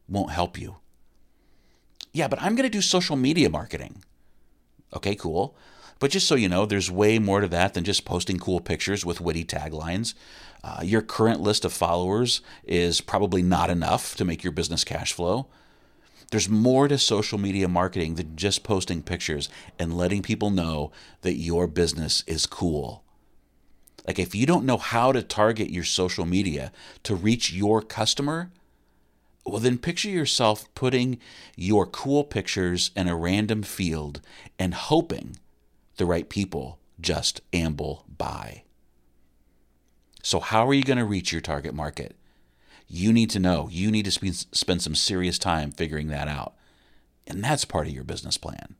won't 0.10 0.32
help 0.32 0.60
you. 0.60 0.76
Yeah, 2.14 2.28
but 2.28 2.42
I'm 2.42 2.56
going 2.56 2.70
to 2.70 2.70
do 2.70 2.82
social 2.82 3.16
media 3.16 3.50
marketing. 3.50 4.04
Okay, 4.96 5.16
cool. 5.16 5.56
But 6.00 6.12
just 6.12 6.28
so 6.28 6.36
you 6.36 6.48
know, 6.48 6.66
there's 6.66 6.92
way 6.92 7.18
more 7.18 7.42
to 7.42 7.48
that 7.48 7.74
than 7.74 7.84
just 7.84 8.06
posting 8.06 8.38
cool 8.38 8.60
pictures 8.60 9.06
with 9.06 9.20
witty 9.20 9.44
taglines. 9.46 10.14
Uh, 10.64 10.82
your 10.84 11.02
current 11.02 11.42
list 11.42 11.66
of 11.66 11.74
followers 11.74 12.42
is 12.64 13.02
probably 13.02 13.42
not 13.42 13.70
enough 13.70 14.16
to 14.16 14.26
make 14.26 14.44
your 14.44 14.54
business 14.54 14.84
cash 14.84 15.12
flow. 15.12 15.48
There's 16.32 16.50
more 16.50 16.88
to 16.88 16.98
social 16.98 17.38
media 17.38 17.68
marketing 17.68 18.16
than 18.16 18.36
just 18.36 18.64
posting 18.64 19.02
pictures 19.04 19.50
and 19.78 19.98
letting 19.98 20.22
people 20.22 20.50
know 20.50 20.92
that 21.22 21.36
your 21.36 21.68
business 21.68 22.24
is 22.28 22.46
cool. 22.46 23.04
Like, 24.08 24.20
if 24.20 24.36
you 24.36 24.46
don't 24.46 24.66
know 24.66 24.78
how 24.78 25.12
to 25.12 25.22
target 25.22 25.70
your 25.70 25.84
social 25.84 26.26
media 26.26 26.72
to 27.04 27.16
reach 27.16 27.54
your 27.54 27.82
customer, 27.82 28.52
well, 29.46 29.60
then 29.60 29.78
picture 29.78 30.10
yourself 30.10 30.74
putting 30.74 31.20
your 31.56 31.86
cool 31.86 32.24
pictures 32.24 32.92
in 32.96 33.08
a 33.08 33.16
random 33.16 33.64
field 33.64 34.22
and 34.58 34.74
hoping 34.74 35.38
the 35.98 36.06
right 36.06 36.30
people 36.30 36.80
just 37.00 37.42
amble 37.52 38.06
by. 38.18 38.64
So, 40.22 40.40
how 40.40 40.68
are 40.68 40.74
you 40.74 40.84
going 40.84 40.98
to 40.98 41.06
reach 41.06 41.32
your 41.32 41.42
target 41.42 41.74
market? 41.74 42.16
You 42.88 43.12
need 43.12 43.30
to 43.32 43.40
know. 43.40 43.68
You 43.70 43.92
need 43.92 44.06
to 44.06 44.34
spend 44.52 44.82
some 44.82 44.96
serious 44.96 45.38
time 45.38 45.72
figuring 45.72 46.08
that 46.08 46.28
out. 46.28 46.54
And 47.28 47.44
that's 47.44 47.66
part 47.66 47.88
of 47.88 47.94
your 47.94 48.04
business 48.04 48.38
plan. 48.38 48.76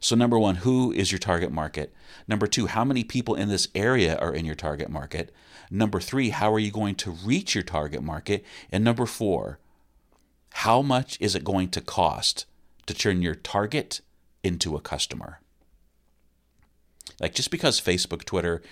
So, 0.00 0.14
number 0.14 0.38
one, 0.38 0.56
who 0.56 0.92
is 0.92 1.10
your 1.10 1.18
target 1.18 1.52
market? 1.52 1.92
Number 2.26 2.46
two, 2.46 2.66
how 2.66 2.84
many 2.84 3.04
people 3.04 3.34
in 3.34 3.48
this 3.48 3.68
area 3.74 4.16
are 4.18 4.32
in 4.32 4.44
your 4.44 4.54
target 4.54 4.90
market? 4.90 5.32
Number 5.70 6.00
three, 6.00 6.30
how 6.30 6.52
are 6.52 6.58
you 6.58 6.70
going 6.70 6.94
to 6.96 7.10
reach 7.10 7.54
your 7.54 7.64
target 7.64 8.02
market? 8.02 8.44
And 8.70 8.84
number 8.84 9.06
four, 9.06 9.58
how 10.54 10.82
much 10.82 11.18
is 11.20 11.34
it 11.34 11.44
going 11.44 11.68
to 11.70 11.80
cost 11.80 12.46
to 12.86 12.94
turn 12.94 13.22
your 13.22 13.34
target 13.34 14.00
into 14.42 14.76
a 14.76 14.80
customer? 14.80 15.40
Like, 17.20 17.34
just 17.34 17.50
because 17.50 17.80
Facebook, 17.80 18.24
Twitter, 18.24 18.62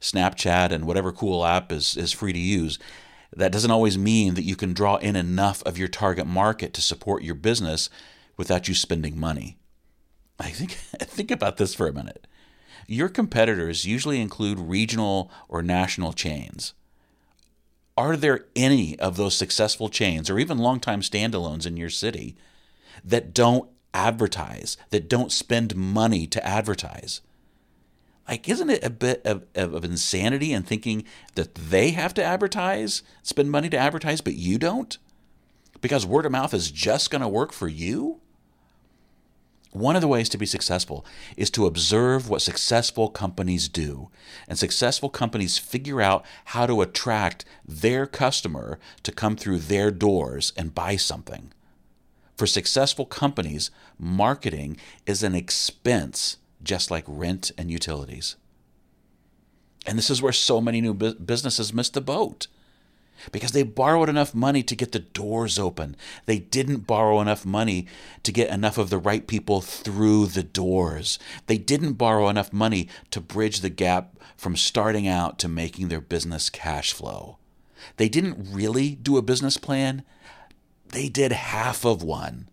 Snapchat, 0.00 0.70
and 0.70 0.86
whatever 0.86 1.12
cool 1.12 1.44
app 1.44 1.72
is, 1.72 1.96
is 1.96 2.12
free 2.12 2.32
to 2.32 2.38
use, 2.38 2.78
that 3.34 3.52
doesn't 3.52 3.70
always 3.70 3.98
mean 3.98 4.34
that 4.34 4.44
you 4.44 4.54
can 4.54 4.74
draw 4.74 4.96
in 4.96 5.16
enough 5.16 5.62
of 5.64 5.78
your 5.78 5.88
target 5.88 6.26
market 6.26 6.72
to 6.74 6.82
support 6.82 7.22
your 7.22 7.34
business 7.34 7.88
without 8.36 8.68
you 8.68 8.74
spending 8.74 9.18
money. 9.18 9.56
I 10.38 10.50
think 10.50 10.72
think 11.00 11.30
about 11.30 11.56
this 11.56 11.74
for 11.74 11.86
a 11.86 11.92
minute. 11.92 12.26
Your 12.86 13.08
competitors 13.08 13.86
usually 13.86 14.20
include 14.20 14.58
regional 14.58 15.30
or 15.48 15.62
national 15.62 16.12
chains. 16.12 16.74
Are 17.96 18.16
there 18.16 18.46
any 18.56 18.98
of 18.98 19.16
those 19.16 19.36
successful 19.36 19.88
chains 19.88 20.28
or 20.28 20.38
even 20.38 20.58
longtime 20.58 21.00
standalones 21.00 21.66
in 21.66 21.76
your 21.76 21.90
city 21.90 22.36
that 23.04 23.32
don't 23.32 23.70
advertise, 23.94 24.76
that 24.90 25.08
don't 25.08 25.30
spend 25.30 25.76
money 25.76 26.26
to 26.26 26.44
advertise? 26.44 27.20
Like, 28.28 28.48
isn't 28.48 28.70
it 28.70 28.84
a 28.84 28.90
bit 28.90 29.22
of, 29.24 29.44
of, 29.54 29.74
of 29.74 29.84
insanity 29.84 30.52
in 30.52 30.62
thinking 30.62 31.04
that 31.34 31.54
they 31.54 31.90
have 31.90 32.14
to 32.14 32.24
advertise, 32.24 33.02
spend 33.22 33.50
money 33.50 33.68
to 33.68 33.78
advertise, 33.78 34.20
but 34.20 34.34
you 34.34 34.58
don't? 34.58 34.96
Because 35.80 36.06
word 36.06 36.26
of 36.26 36.32
mouth 36.32 36.54
is 36.54 36.70
just 36.70 37.10
going 37.10 37.22
to 37.22 37.28
work 37.28 37.52
for 37.52 37.68
you? 37.68 38.20
One 39.74 39.96
of 39.96 40.02
the 40.02 40.08
ways 40.08 40.28
to 40.28 40.38
be 40.38 40.46
successful 40.46 41.04
is 41.36 41.50
to 41.50 41.66
observe 41.66 42.30
what 42.30 42.42
successful 42.42 43.08
companies 43.08 43.68
do. 43.68 44.08
And 44.46 44.56
successful 44.56 45.10
companies 45.10 45.58
figure 45.58 46.00
out 46.00 46.24
how 46.44 46.66
to 46.66 46.80
attract 46.80 47.44
their 47.66 48.06
customer 48.06 48.78
to 49.02 49.10
come 49.10 49.34
through 49.34 49.58
their 49.58 49.90
doors 49.90 50.52
and 50.56 50.76
buy 50.76 50.94
something. 50.94 51.52
For 52.36 52.46
successful 52.46 53.04
companies, 53.04 53.72
marketing 53.98 54.76
is 55.06 55.24
an 55.24 55.34
expense 55.34 56.36
just 56.62 56.92
like 56.92 57.04
rent 57.08 57.50
and 57.58 57.68
utilities. 57.68 58.36
And 59.86 59.98
this 59.98 60.08
is 60.08 60.22
where 60.22 60.32
so 60.32 60.60
many 60.60 60.80
new 60.80 60.94
businesses 60.94 61.74
miss 61.74 61.90
the 61.90 62.00
boat 62.00 62.46
because 63.32 63.52
they 63.52 63.62
borrowed 63.62 64.08
enough 64.08 64.34
money 64.34 64.62
to 64.62 64.76
get 64.76 64.92
the 64.92 64.98
doors 64.98 65.58
open. 65.58 65.96
They 66.26 66.38
didn't 66.38 66.86
borrow 66.86 67.20
enough 67.20 67.44
money 67.44 67.86
to 68.22 68.32
get 68.32 68.50
enough 68.50 68.78
of 68.78 68.90
the 68.90 68.98
right 68.98 69.26
people 69.26 69.60
through 69.60 70.26
the 70.26 70.42
doors. 70.42 71.18
They 71.46 71.58
didn't 71.58 71.94
borrow 71.94 72.28
enough 72.28 72.52
money 72.52 72.88
to 73.10 73.20
bridge 73.20 73.60
the 73.60 73.70
gap 73.70 74.18
from 74.36 74.56
starting 74.56 75.08
out 75.08 75.38
to 75.38 75.48
making 75.48 75.88
their 75.88 76.00
business 76.00 76.50
cash 76.50 76.92
flow. 76.92 77.38
They 77.96 78.08
didn't 78.08 78.48
really 78.50 78.94
do 78.94 79.16
a 79.16 79.22
business 79.22 79.56
plan, 79.56 80.04
they 80.88 81.08
did 81.08 81.32
half 81.32 81.84
of 81.84 82.02
one. 82.02 82.48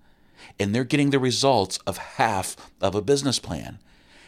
And 0.59 0.73
they're 0.75 0.83
getting 0.83 1.11
the 1.11 1.19
results 1.19 1.77
of 1.87 1.97
half 1.97 2.71
of 2.81 2.95
a 2.95 3.01
business 3.01 3.39
plan. 3.39 3.79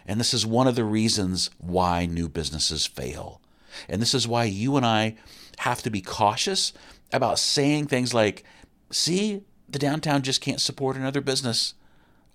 And 0.06 0.20
this 0.20 0.34
is 0.34 0.46
one 0.46 0.68
of 0.68 0.76
the 0.76 0.84
reasons 0.84 1.50
why 1.58 2.06
new 2.06 2.28
businesses 2.28 2.86
fail. 2.86 3.42
And 3.88 4.02
this 4.02 4.14
is 4.14 4.28
why 4.28 4.46
you 4.46 4.78
and 4.78 4.86
I 4.86 5.16
have 5.60 5.82
to 5.84 5.90
be 5.90 6.02
cautious 6.02 6.74
about 7.12 7.40
saying 7.40 7.88
things 7.88 8.14
like, 8.14 8.44
see, 8.92 9.42
the 9.70 9.80
downtown 9.80 10.22
just 10.22 10.42
can't 10.42 10.62
support 10.62 10.96
another 10.96 11.22
business, 11.22 11.74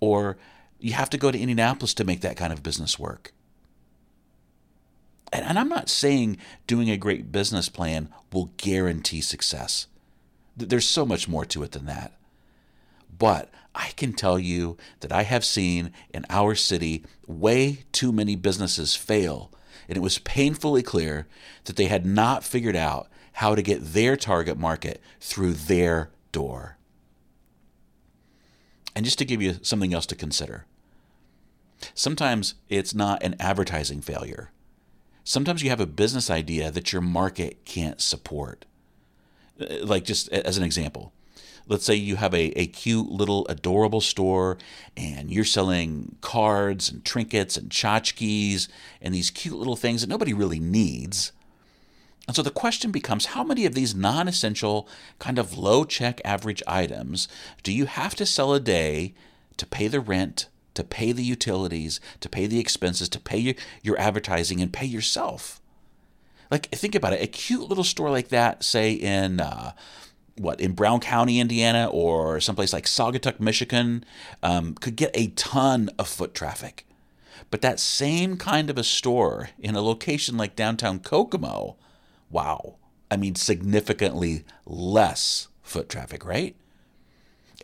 or 0.00 0.36
you 0.78 0.92
have 0.92 1.10
to 1.10 1.18
go 1.18 1.30
to 1.30 1.38
Indianapolis 1.38 1.94
to 1.94 2.04
make 2.04 2.20
that 2.20 2.36
kind 2.36 2.52
of 2.52 2.62
business 2.62 2.98
work. 2.98 3.32
And, 5.32 5.44
and 5.44 5.58
I'm 5.58 5.68
not 5.68 5.88
saying 5.88 6.38
doing 6.66 6.90
a 6.90 6.96
great 6.96 7.30
business 7.32 7.68
plan 7.68 8.08
will 8.32 8.52
guarantee 8.56 9.20
success. 9.20 9.86
There's 10.56 10.86
so 10.86 11.04
much 11.04 11.28
more 11.28 11.44
to 11.46 11.62
it 11.62 11.72
than 11.72 11.86
that. 11.86 12.12
But 13.16 13.50
I 13.74 13.90
can 13.96 14.12
tell 14.12 14.38
you 14.38 14.76
that 15.00 15.12
I 15.12 15.22
have 15.22 15.44
seen 15.44 15.92
in 16.14 16.24
our 16.30 16.54
city 16.54 17.04
way 17.26 17.84
too 17.92 18.12
many 18.12 18.36
businesses 18.36 18.94
fail 18.94 19.52
and 19.88 19.96
it 19.96 20.00
was 20.00 20.18
painfully 20.18 20.82
clear 20.82 21.26
that 21.64 21.76
they 21.76 21.86
had 21.86 22.04
not 22.04 22.44
figured 22.44 22.76
out 22.76 23.08
how 23.34 23.54
to 23.54 23.62
get 23.62 23.92
their 23.92 24.16
target 24.16 24.58
market 24.58 25.00
through 25.20 25.54
their 25.54 26.10
door. 26.32 26.76
And 28.94 29.04
just 29.04 29.18
to 29.18 29.24
give 29.24 29.40
you 29.40 29.56
something 29.62 29.94
else 29.94 30.06
to 30.06 30.16
consider, 30.16 30.66
sometimes 31.94 32.54
it's 32.68 32.94
not 32.94 33.22
an 33.22 33.36
advertising 33.38 34.00
failure. 34.00 34.50
Sometimes 35.24 35.62
you 35.62 35.70
have 35.70 35.80
a 35.80 35.86
business 35.86 36.30
idea 36.30 36.70
that 36.70 36.92
your 36.92 37.02
market 37.02 37.64
can't 37.64 38.00
support. 38.00 38.64
Uh, 39.60 39.84
like, 39.84 40.04
just 40.04 40.28
as 40.30 40.56
an 40.56 40.64
example, 40.64 41.12
let's 41.68 41.84
say 41.84 41.94
you 41.94 42.16
have 42.16 42.34
a, 42.34 42.58
a 42.58 42.66
cute 42.66 43.10
little 43.10 43.46
adorable 43.48 44.00
store 44.00 44.58
and 44.96 45.30
you're 45.30 45.44
selling 45.44 46.16
cards 46.20 46.90
and 46.90 47.04
trinkets 47.04 47.56
and 47.56 47.70
tchotchkes 47.70 48.68
and 49.00 49.14
these 49.14 49.30
cute 49.30 49.56
little 49.56 49.76
things 49.76 50.00
that 50.00 50.10
nobody 50.10 50.32
really 50.32 50.58
needs. 50.58 51.32
And 52.26 52.34
so 52.34 52.42
the 52.42 52.50
question 52.50 52.90
becomes 52.90 53.26
how 53.26 53.44
many 53.44 53.64
of 53.64 53.74
these 53.74 53.94
non 53.94 54.28
essential, 54.28 54.88
kind 55.18 55.38
of 55.38 55.56
low 55.56 55.84
check 55.84 56.20
average 56.24 56.62
items 56.66 57.28
do 57.62 57.72
you 57.72 57.86
have 57.86 58.14
to 58.16 58.26
sell 58.26 58.52
a 58.52 58.60
day 58.60 59.14
to 59.56 59.66
pay 59.66 59.88
the 59.88 60.00
rent, 60.00 60.48
to 60.74 60.84
pay 60.84 61.12
the 61.12 61.24
utilities, 61.24 62.00
to 62.20 62.28
pay 62.28 62.46
the 62.46 62.60
expenses, 62.60 63.08
to 63.10 63.20
pay 63.20 63.38
your, 63.38 63.54
your 63.82 63.98
advertising, 63.98 64.60
and 64.60 64.72
pay 64.72 64.86
yourself? 64.86 65.60
Like, 66.50 66.66
think 66.70 66.94
about 66.94 67.12
it. 67.12 67.22
A 67.22 67.26
cute 67.26 67.68
little 67.68 67.84
store 67.84 68.10
like 68.10 68.28
that, 68.28 68.62
say 68.64 68.92
in 68.92 69.40
uh, 69.40 69.72
what 70.38 70.60
in 70.60 70.72
Brown 70.72 71.00
County, 71.00 71.40
Indiana, 71.40 71.88
or 71.90 72.40
someplace 72.40 72.72
like 72.72 72.86
Saugatuck, 72.86 73.40
Michigan, 73.40 74.04
um, 74.42 74.74
could 74.74 74.96
get 74.96 75.10
a 75.14 75.28
ton 75.28 75.90
of 75.98 76.08
foot 76.08 76.34
traffic. 76.34 76.86
But 77.50 77.62
that 77.62 77.80
same 77.80 78.36
kind 78.36 78.70
of 78.70 78.78
a 78.78 78.84
store 78.84 79.50
in 79.58 79.74
a 79.74 79.80
location 79.80 80.36
like 80.36 80.56
downtown 80.56 81.00
Kokomo, 81.00 81.76
wow, 82.30 82.76
I 83.10 83.16
mean, 83.16 83.34
significantly 83.34 84.44
less 84.66 85.48
foot 85.62 85.88
traffic, 85.88 86.24
right? 86.24 86.56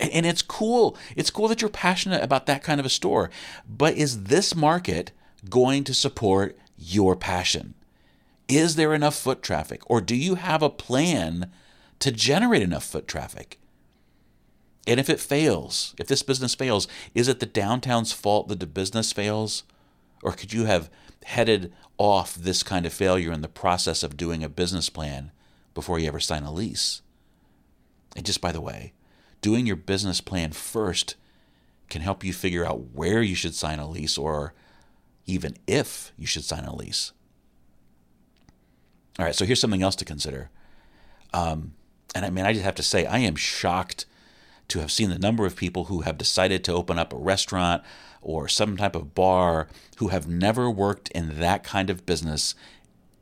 And, 0.00 0.10
and 0.12 0.26
it's 0.26 0.42
cool. 0.42 0.96
It's 1.16 1.30
cool 1.30 1.48
that 1.48 1.60
you're 1.60 1.70
passionate 1.70 2.22
about 2.22 2.46
that 2.46 2.62
kind 2.62 2.80
of 2.80 2.86
a 2.86 2.90
store. 2.90 3.30
But 3.68 3.94
is 3.94 4.24
this 4.24 4.54
market 4.54 5.12
going 5.48 5.84
to 5.84 5.94
support 5.94 6.56
your 6.78 7.14
passion? 7.16 7.74
Is 8.48 8.76
there 8.76 8.94
enough 8.94 9.16
foot 9.16 9.42
traffic? 9.42 9.82
Or 9.86 10.00
do 10.00 10.14
you 10.16 10.36
have 10.36 10.62
a 10.62 10.70
plan 10.70 11.50
to 12.04 12.12
generate 12.12 12.60
enough 12.60 12.84
foot 12.84 13.08
traffic? 13.08 13.58
And 14.86 15.00
if 15.00 15.08
it 15.08 15.18
fails, 15.18 15.94
if 15.98 16.06
this 16.06 16.22
business 16.22 16.54
fails, 16.54 16.86
is 17.14 17.28
it 17.28 17.40
the 17.40 17.46
downtown's 17.46 18.12
fault 18.12 18.48
that 18.48 18.60
the 18.60 18.66
business 18.66 19.10
fails? 19.10 19.62
Or 20.22 20.32
could 20.32 20.52
you 20.52 20.66
have 20.66 20.90
headed 21.24 21.72
off 21.96 22.34
this 22.34 22.62
kind 22.62 22.84
of 22.84 22.92
failure 22.92 23.32
in 23.32 23.40
the 23.40 23.48
process 23.48 24.02
of 24.02 24.18
doing 24.18 24.44
a 24.44 24.50
business 24.50 24.90
plan 24.90 25.30
before 25.72 25.98
you 25.98 26.06
ever 26.06 26.20
sign 26.20 26.42
a 26.42 26.52
lease? 26.52 27.00
And 28.14 28.26
just 28.26 28.42
by 28.42 28.52
the 28.52 28.60
way, 28.60 28.92
doing 29.40 29.66
your 29.66 29.74
business 29.74 30.20
plan 30.20 30.52
first 30.52 31.16
can 31.88 32.02
help 32.02 32.22
you 32.22 32.34
figure 32.34 32.66
out 32.66 32.92
where 32.92 33.22
you 33.22 33.34
should 33.34 33.54
sign 33.54 33.78
a 33.78 33.88
lease 33.88 34.18
or 34.18 34.52
even 35.24 35.56
if 35.66 36.12
you 36.18 36.26
should 36.26 36.44
sign 36.44 36.64
a 36.64 36.76
lease. 36.76 37.12
All 39.18 39.24
right, 39.24 39.34
so 39.34 39.46
here's 39.46 39.60
something 39.60 39.82
else 39.82 39.96
to 39.96 40.04
consider. 40.04 40.50
Um, 41.32 41.72
and 42.14 42.24
I 42.24 42.30
mean, 42.30 42.46
I 42.46 42.52
just 42.52 42.64
have 42.64 42.76
to 42.76 42.82
say, 42.82 43.06
I 43.06 43.18
am 43.18 43.36
shocked 43.36 44.06
to 44.68 44.80
have 44.80 44.92
seen 44.92 45.10
the 45.10 45.18
number 45.18 45.44
of 45.44 45.56
people 45.56 45.84
who 45.84 46.02
have 46.02 46.16
decided 46.16 46.64
to 46.64 46.72
open 46.72 46.98
up 46.98 47.12
a 47.12 47.18
restaurant 47.18 47.82
or 48.22 48.48
some 48.48 48.76
type 48.76 48.96
of 48.96 49.14
bar 49.14 49.68
who 49.98 50.08
have 50.08 50.26
never 50.26 50.70
worked 50.70 51.08
in 51.10 51.38
that 51.40 51.62
kind 51.64 51.90
of 51.90 52.06
business 52.06 52.54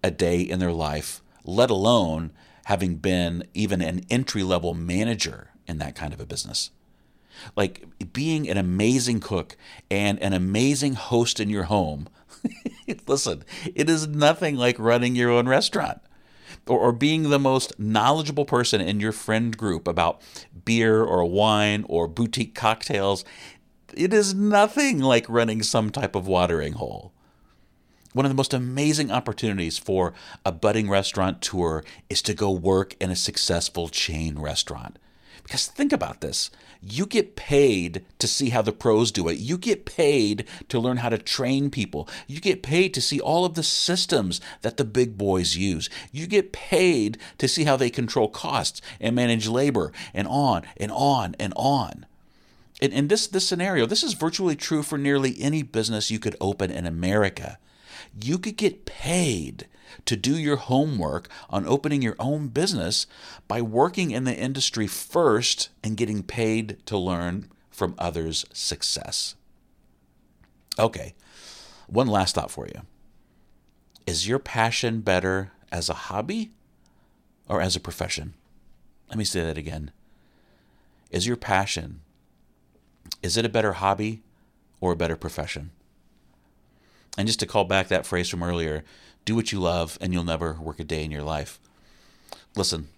a 0.04 0.11
day 0.11 0.40
in 0.40 0.58
their 0.58 0.72
life, 0.72 1.22
let 1.44 1.70
alone 1.70 2.32
having 2.66 2.96
been 2.96 3.44
even 3.54 3.80
an 3.80 4.04
entry 4.08 4.42
level 4.42 4.75
manager 4.75 5.50
in 5.66 5.78
that 5.78 5.96
kind 5.96 6.12
of 6.12 6.20
a 6.20 6.26
business. 6.26 6.70
Like 7.56 7.87
being 8.12 8.49
an 8.49 8.58
amazing 8.58 9.20
cook 9.20 9.56
and 9.90 10.22
an 10.22 10.32
amazing 10.32 10.94
host 10.94 11.40
in 11.40 11.49
your 11.49 11.64
home. 11.64 12.08
Listen, 13.06 13.42
it 13.75 13.88
is 13.88 14.06
nothing 14.06 14.56
like 14.56 14.78
running 14.78 15.16
your 15.16 15.30
own 15.30 15.49
restaurant 15.49 16.00
or, 16.66 16.78
or 16.78 16.92
being 16.92 17.30
the 17.30 17.38
most 17.38 17.78
knowledgeable 17.78 18.44
person 18.44 18.80
in 18.80 19.00
your 19.00 19.12
friend 19.12 19.56
group 19.56 19.87
about 19.87 20.21
beer 20.64 21.02
or 21.02 21.25
wine 21.25 21.85
or 21.88 22.09
boutique 22.09 22.54
cocktails, 22.54 23.25
it 23.94 24.12
is 24.12 24.35
nothing 24.35 24.98
like 25.00 25.27
running 25.29 25.62
some 25.62 25.90
type 25.90 26.14
of 26.14 26.27
watering 26.27 26.74
hole. 26.74 27.12
One 28.12 28.27
of 28.27 28.31
the 28.31 28.37
most 28.37 28.53
amazing 28.53 29.11
opportunities 29.11 29.79
for 29.79 30.12
a 30.44 30.53
budding 30.53 30.88
restaurateur 30.90 31.83
is 32.11 32.20
to 32.22 32.35
go 32.35 32.50
work 32.50 32.94
in 33.00 33.11
a 33.11 33.16
successful 33.16 33.88
chain 33.88 34.38
restaurant. 34.38 34.98
Because 35.53 35.67
think 35.67 35.93
about 35.93 36.23
this 36.23 36.51
you 36.81 37.05
get 37.05 37.37
paid 37.37 38.07
to 38.19 38.27
see 38.27 38.49
how 38.49 38.62
the 38.62 38.73
pros 38.73 39.12
do 39.12 39.29
it. 39.29 39.37
You 39.37 39.59
get 39.59 39.85
paid 39.85 40.47
to 40.71 40.81
learn 40.81 40.97
how 40.97 41.11
to 41.11 41.19
train 41.19 41.69
people. 41.69 42.09
You 42.27 42.41
get 42.41 42.62
paid 42.62 42.95
to 42.95 43.03
see 43.03 43.21
all 43.21 43.45
of 43.45 43.53
the 43.53 43.62
systems 43.62 44.41
that 44.62 44.79
the 44.79 44.85
big 44.87 45.19
boys 45.19 45.55
use. 45.55 45.91
You 46.11 46.27
get 46.27 46.55
paid 46.55 47.19
to 47.37 47.49
see 47.49 47.65
how 47.65 47.77
they 47.77 47.91
control 47.91 48.29
costs 48.29 48.81
and 48.99 49.15
manage 49.15 49.47
labor 49.47 49.93
and 50.15 50.27
on 50.27 50.62
and 50.79 50.91
on 50.91 51.37
and 51.38 51.53
on. 51.55 52.07
In, 52.81 52.91
in 52.91 53.09
this, 53.09 53.27
this 53.27 53.47
scenario, 53.47 53.85
this 53.85 54.03
is 54.03 54.15
virtually 54.15 54.57
true 54.57 54.83
for 54.83 54.97
nearly 54.97 55.37
any 55.38 55.62
business 55.62 56.11
you 56.11 56.19
could 56.19 56.35
open 56.41 56.71
in 56.71 56.87
America. 56.87 57.59
You 58.19 58.38
could 58.38 58.57
get 58.57 58.87
paid 58.87 59.67
to 60.07 60.16
do 60.16 60.37
your 60.37 60.57
homework 60.57 61.28
on 61.50 61.66
opening 61.66 62.02
your 62.02 62.16
own 62.18 62.48
business 62.48 63.07
by 63.48 63.62
working 63.62 64.11
in 64.11 64.24
the 64.24 64.37
industry 64.37 64.87
first 64.87 65.68
and 65.83 65.96
getting 65.96 66.22
paid 66.22 66.85
to 66.87 66.98
learn 66.98 67.48
from 67.70 67.94
others' 67.98 68.44
success. 68.52 69.35
Okay, 70.78 71.14
one 71.87 72.07
last 72.07 72.35
thought 72.35 72.50
for 72.50 72.66
you. 72.66 72.83
Is 74.07 74.26
your 74.28 74.38
passion 74.38 75.00
better 75.00 75.52
as 75.70 75.88
a 75.88 75.94
hobby 75.94 76.50
or 77.48 77.61
as 77.61 77.76
a 77.76 77.81
profession? 77.81 78.35
Let 79.09 79.18
me 79.18 79.24
say 79.24 79.42
that 79.42 79.59
again. 79.59 79.90
Is 81.11 81.26
your 81.26 81.37
passion 81.37 82.00
is 83.22 83.37
it 83.37 83.44
a 83.44 83.50
better 83.50 83.74
hobby 83.74 84.22
or 84.81 84.92
a 84.92 84.96
better 84.96 85.16
profession? 85.16 85.70
And 87.18 87.26
just 87.26 87.40
to 87.40 87.46
call 87.46 87.64
back 87.64 87.88
that 87.88 88.07
phrase 88.07 88.28
from 88.28 88.42
earlier, 88.42 88.85
do 89.24 89.35
what 89.35 89.52
you 89.52 89.61
love 89.61 89.98
and 90.00 90.12
you'll 90.12 90.24
never 90.24 90.54
work 90.54 90.80
a 90.80 90.85
day 90.85 91.04
in 91.04 91.11
your 91.11 91.22
life. 91.22 91.61
Listen, 92.56 92.88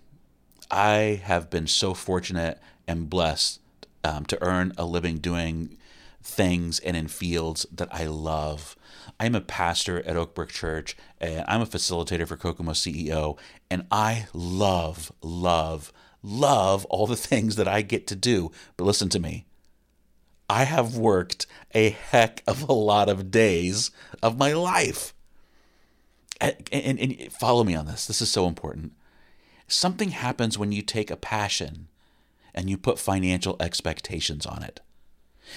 I 0.70 1.20
have 1.24 1.50
been 1.50 1.66
so 1.66 1.94
fortunate 1.94 2.58
and 2.86 3.10
blessed 3.10 3.60
um, 4.02 4.24
to 4.26 4.42
earn 4.42 4.72
a 4.76 4.84
living 4.84 5.18
doing 5.18 5.76
things 6.22 6.78
and 6.80 6.96
in 6.96 7.08
fields 7.08 7.66
that 7.70 7.88
I 7.92 8.06
love. 8.06 8.76
I'm 9.20 9.34
a 9.34 9.40
pastor 9.40 9.98
at 10.06 10.16
Oakbrook 10.16 10.48
Church, 10.48 10.96
and 11.20 11.44
I'm 11.46 11.60
a 11.60 11.66
facilitator 11.66 12.26
for 12.26 12.36
Kokomo 12.36 12.72
CEO, 12.72 13.38
and 13.70 13.86
I 13.90 14.26
love, 14.32 15.12
love, 15.22 15.92
love 16.22 16.84
all 16.86 17.06
the 17.06 17.16
things 17.28 17.56
that 17.56 17.68
I 17.68 17.82
get 17.82 18.06
to 18.08 18.16
do. 18.16 18.50
But 18.76 18.84
listen 18.84 19.08
to 19.10 19.20
me. 19.20 19.44
I 20.48 20.64
have 20.64 20.96
worked 20.96 21.46
a 21.74 21.90
heck 21.90 22.42
of 22.46 22.68
a 22.68 22.72
lot 22.72 23.08
of 23.08 23.30
days 23.30 23.90
of 24.22 24.38
my 24.38 24.52
life 24.52 25.13
and, 26.72 26.98
and, 26.98 27.32
follow 27.32 27.64
me 27.64 27.74
on 27.74 27.86
this. 27.86 28.06
This 28.06 28.20
is 28.20 28.30
so 28.30 28.46
important. 28.46 28.92
Something 29.68 30.10
happens 30.10 30.58
when 30.58 30.72
you 30.72 30.82
take 30.82 31.10
a 31.10 31.16
passion 31.16 31.88
and 32.54 32.68
you 32.68 32.76
put 32.76 32.98
financial 32.98 33.56
expectations 33.60 34.46
on 34.46 34.62
it. 34.62 34.80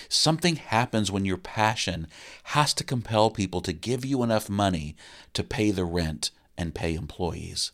Something 0.10 0.58
happens 0.58 1.12
when 1.12 1.26
your 1.26 1.38
passion 1.38 2.08
has 2.46 2.74
to 2.76 2.84
compel 2.84 3.30
people 3.30 3.62
to 3.62 3.74
give 3.74 4.06
you 4.06 4.24
enough 4.24 4.50
money 4.50 4.96
to 5.34 5.44
pay 5.44 5.72
the 5.72 5.86
rent 5.86 6.32
and 6.58 6.76
pay 6.76 6.96
employees. 6.96 7.72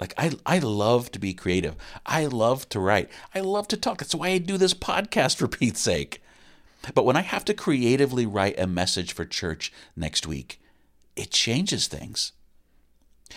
Like 0.00 0.14
I 0.16 0.32
I 0.46 0.58
love 0.58 1.10
to 1.12 1.18
be 1.18 1.34
creative. 1.34 1.74
I 2.06 2.26
love 2.26 2.68
to 2.70 2.78
write. 2.78 3.10
I 3.34 3.40
love 3.40 3.66
to 3.68 3.76
talk. 3.76 3.98
That's 3.98 4.14
why 4.14 4.28
I 4.28 4.38
do 4.38 4.58
this 4.58 4.74
podcast 4.74 5.36
for 5.36 5.48
Pete's 5.48 5.80
sake. 5.80 6.22
But 6.94 7.04
when 7.04 7.16
I 7.16 7.22
have 7.22 7.44
to 7.46 7.54
creatively 7.54 8.26
write 8.26 8.58
a 8.58 8.66
message 8.66 9.12
for 9.12 9.24
church 9.24 9.72
next 9.96 10.26
week, 10.26 10.60
it 11.18 11.30
changes 11.30 11.88
things. 11.88 12.32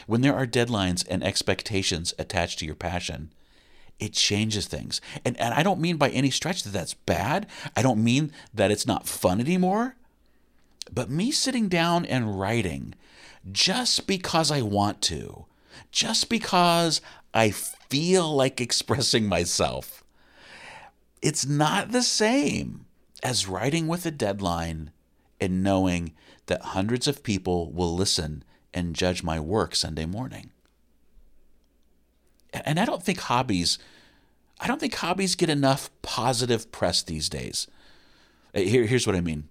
When 0.08 0.22
there 0.22 0.36
are 0.36 0.48
deadlines 0.48 1.06
and 1.10 1.24
expectations 1.24 2.13
attached 2.17 2.60
to 2.60 2.65
your 2.65 2.76
passion, 2.76 3.34
it 4.00 4.13
changes 4.13 4.67
things. 4.67 5.02
And, 5.26 5.39
and 5.39 5.54
I 5.54 5.63
don't 5.63 5.82
mean 5.82 5.98
by 5.98 6.10
any 6.10 6.30
stretch 6.30 6.63
that 6.63 6.72
that's 6.72 6.94
bad. 6.94 7.48
I 7.76 7.82
don't 7.82 8.04
mean 8.04 8.32
that 8.54 8.72
it's 8.72 8.88
not 8.88 9.08
fun 9.08 9.39
anymore. 9.39 9.96
But 10.91 11.10
me 11.10 11.32
sitting 11.32 11.67
down 11.67 12.06
and 12.06 12.39
writing 12.39 12.96
just 13.52 14.08
because 14.08 14.52
I 14.52 14.62
want 14.62 15.02
to, 15.04 15.46
just 15.91 16.30
because 16.30 17.02
I 17.34 17.52
feel 17.52 18.34
like 18.34 18.62
expressing 18.62 19.26
myself, 19.26 20.04
it's 21.22 21.46
not 21.46 21.91
the 21.91 22.04
same 22.04 22.86
as 23.24 23.48
writing 23.48 23.88
with 23.88 24.06
a 24.06 24.12
deadline 24.12 24.91
and 25.41 25.63
knowing 25.63 26.13
that 26.45 26.62
hundreds 26.62 27.08
of 27.08 27.23
people 27.23 27.71
will 27.71 27.93
listen 27.93 28.43
and 28.73 28.95
judge 28.95 29.23
my 29.23 29.39
work 29.39 29.75
Sunday 29.75 30.06
morning. 30.06 30.51
And 32.54 32.80
I 32.80 32.86
don't 32.86 33.04
think 33.04 33.19
hobbies 33.19 33.77
I 34.62 34.67
don't 34.67 34.80
think 34.80 34.93
hobbies 34.93 35.36
get 35.36 35.49
enough 35.49 35.89
positive 36.04 36.71
press 36.71 37.01
these 37.01 37.30
days. 37.30 37.65
Here, 38.54 38.86
here's 38.86 39.08
what 39.08 39.15
I 39.15 39.21
mean. 39.21 39.49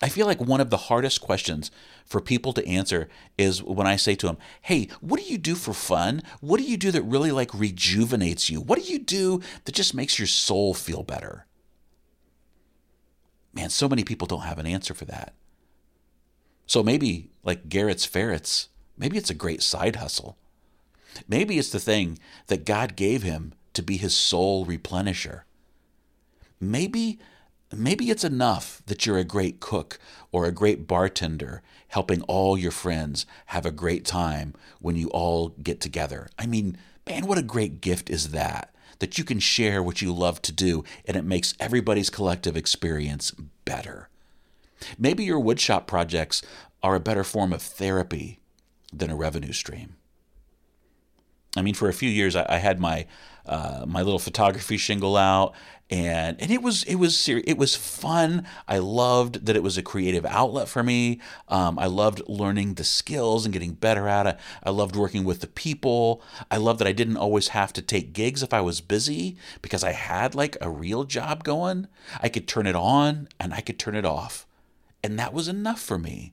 I 0.00 0.08
feel 0.08 0.26
like 0.26 0.40
one 0.40 0.60
of 0.60 0.70
the 0.70 0.76
hardest 0.76 1.20
questions 1.20 1.72
for 2.04 2.20
people 2.20 2.52
to 2.52 2.66
answer 2.66 3.08
is 3.36 3.62
when 3.62 3.86
I 3.86 3.96
say 3.96 4.14
to 4.16 4.26
them, 4.26 4.38
Hey, 4.62 4.88
what 5.00 5.18
do 5.18 5.26
you 5.26 5.38
do 5.38 5.56
for 5.56 5.72
fun? 5.72 6.22
What 6.40 6.58
do 6.58 6.64
you 6.64 6.76
do 6.76 6.92
that 6.92 7.02
really 7.02 7.32
like 7.32 7.52
rejuvenates 7.52 8.48
you? 8.50 8.60
What 8.60 8.78
do 8.78 8.84
you 8.84 9.00
do 9.00 9.40
that 9.64 9.74
just 9.74 9.94
makes 9.94 10.18
your 10.18 10.28
soul 10.28 10.74
feel 10.74 11.02
better? 11.02 11.46
Man, 13.54 13.70
so 13.70 13.88
many 13.88 14.04
people 14.04 14.26
don't 14.26 14.40
have 14.42 14.58
an 14.58 14.66
answer 14.66 14.94
for 14.94 15.04
that. 15.06 15.34
So 16.66 16.82
maybe, 16.82 17.30
like 17.42 17.68
Garrett's 17.68 18.04
Ferrets, 18.04 18.68
maybe 18.96 19.16
it's 19.16 19.30
a 19.30 19.34
great 19.34 19.62
side 19.62 19.96
hustle. 19.96 20.36
Maybe 21.28 21.58
it's 21.58 21.70
the 21.70 21.78
thing 21.78 22.18
that 22.48 22.64
God 22.64 22.96
gave 22.96 23.22
him 23.22 23.54
to 23.74 23.82
be 23.82 23.96
his 23.96 24.16
soul 24.16 24.66
replenisher. 24.66 25.42
Maybe 26.60 27.18
maybe 27.72 28.10
it's 28.10 28.24
enough 28.24 28.82
that 28.86 29.04
you're 29.04 29.18
a 29.18 29.24
great 29.24 29.60
cook 29.60 29.98
or 30.30 30.44
a 30.44 30.52
great 30.52 30.86
bartender 30.86 31.62
helping 31.88 32.22
all 32.22 32.56
your 32.56 32.70
friends 32.70 33.26
have 33.46 33.66
a 33.66 33.70
great 33.70 34.04
time 34.04 34.54
when 34.80 34.96
you 34.96 35.08
all 35.08 35.50
get 35.62 35.80
together. 35.80 36.28
I 36.38 36.46
mean, 36.46 36.76
man, 37.06 37.26
what 37.26 37.38
a 37.38 37.42
great 37.42 37.80
gift 37.80 38.10
is 38.10 38.30
that? 38.30 38.73
That 38.98 39.18
you 39.18 39.24
can 39.24 39.40
share 39.40 39.82
what 39.82 40.02
you 40.02 40.12
love 40.12 40.40
to 40.42 40.52
do 40.52 40.84
and 41.04 41.16
it 41.16 41.24
makes 41.24 41.54
everybody's 41.58 42.10
collective 42.10 42.56
experience 42.56 43.32
better. 43.64 44.08
Maybe 44.98 45.24
your 45.24 45.40
woodshop 45.40 45.86
projects 45.86 46.42
are 46.82 46.94
a 46.94 47.00
better 47.00 47.24
form 47.24 47.52
of 47.52 47.62
therapy 47.62 48.40
than 48.92 49.10
a 49.10 49.16
revenue 49.16 49.52
stream. 49.52 49.96
I 51.56 51.62
mean, 51.62 51.74
for 51.74 51.88
a 51.88 51.94
few 51.94 52.10
years, 52.10 52.36
I, 52.36 52.46
I 52.48 52.56
had 52.58 52.80
my 52.80 53.06
uh, 53.46 53.84
my 53.86 54.02
little 54.02 54.18
photography 54.18 54.76
shingle 54.76 55.16
out, 55.16 55.54
and 55.90 56.40
and 56.40 56.50
it 56.50 56.62
was 56.62 56.82
it 56.84 56.94
was 56.96 57.18
ser- 57.18 57.42
it 57.46 57.58
was 57.58 57.76
fun. 57.76 58.46
I 58.66 58.78
loved 58.78 59.44
that 59.46 59.54
it 59.54 59.62
was 59.62 59.76
a 59.76 59.82
creative 59.82 60.24
outlet 60.24 60.68
for 60.68 60.82
me. 60.82 61.20
Um, 61.48 61.78
I 61.78 61.86
loved 61.86 62.22
learning 62.26 62.74
the 62.74 62.84
skills 62.84 63.44
and 63.44 63.52
getting 63.52 63.74
better 63.74 64.08
at 64.08 64.26
it. 64.26 64.38
I 64.62 64.70
loved 64.70 64.96
working 64.96 65.24
with 65.24 65.40
the 65.40 65.46
people. 65.46 66.22
I 66.50 66.56
loved 66.56 66.80
that 66.80 66.88
I 66.88 66.92
didn't 66.92 67.18
always 67.18 67.48
have 67.48 67.72
to 67.74 67.82
take 67.82 68.14
gigs 68.14 68.42
if 68.42 68.54
I 68.54 68.62
was 68.62 68.80
busy 68.80 69.36
because 69.60 69.84
I 69.84 69.92
had 69.92 70.34
like 70.34 70.56
a 70.60 70.70
real 70.70 71.04
job 71.04 71.44
going. 71.44 71.86
I 72.20 72.28
could 72.30 72.48
turn 72.48 72.66
it 72.66 72.76
on 72.76 73.28
and 73.38 73.52
I 73.52 73.60
could 73.60 73.78
turn 73.78 73.94
it 73.94 74.06
off, 74.06 74.46
and 75.02 75.18
that 75.18 75.34
was 75.34 75.48
enough 75.48 75.80
for 75.80 75.98
me. 75.98 76.32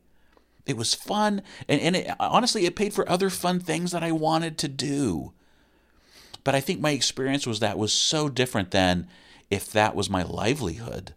It 0.66 0.78
was 0.78 0.94
fun, 0.94 1.42
and, 1.68 1.82
and 1.82 1.96
it, 1.96 2.12
honestly, 2.20 2.66
it 2.66 2.76
paid 2.76 2.94
for 2.94 3.10
other 3.10 3.30
fun 3.30 3.60
things 3.60 3.92
that 3.92 4.04
I 4.04 4.12
wanted 4.12 4.58
to 4.60 4.68
do. 4.68 5.34
But 6.44 6.56
I 6.56 6.62
think 6.62 6.80
my 6.80 6.92
experience 6.92 7.46
was 7.46 7.60
that 7.60 7.78
was 7.78 7.94
so 7.94 8.30
different 8.30 8.72
than 8.72 9.08
if 9.50 9.72
that 9.72 9.96
was 9.96 10.10
my 10.10 10.24
livelihood. 10.24 11.14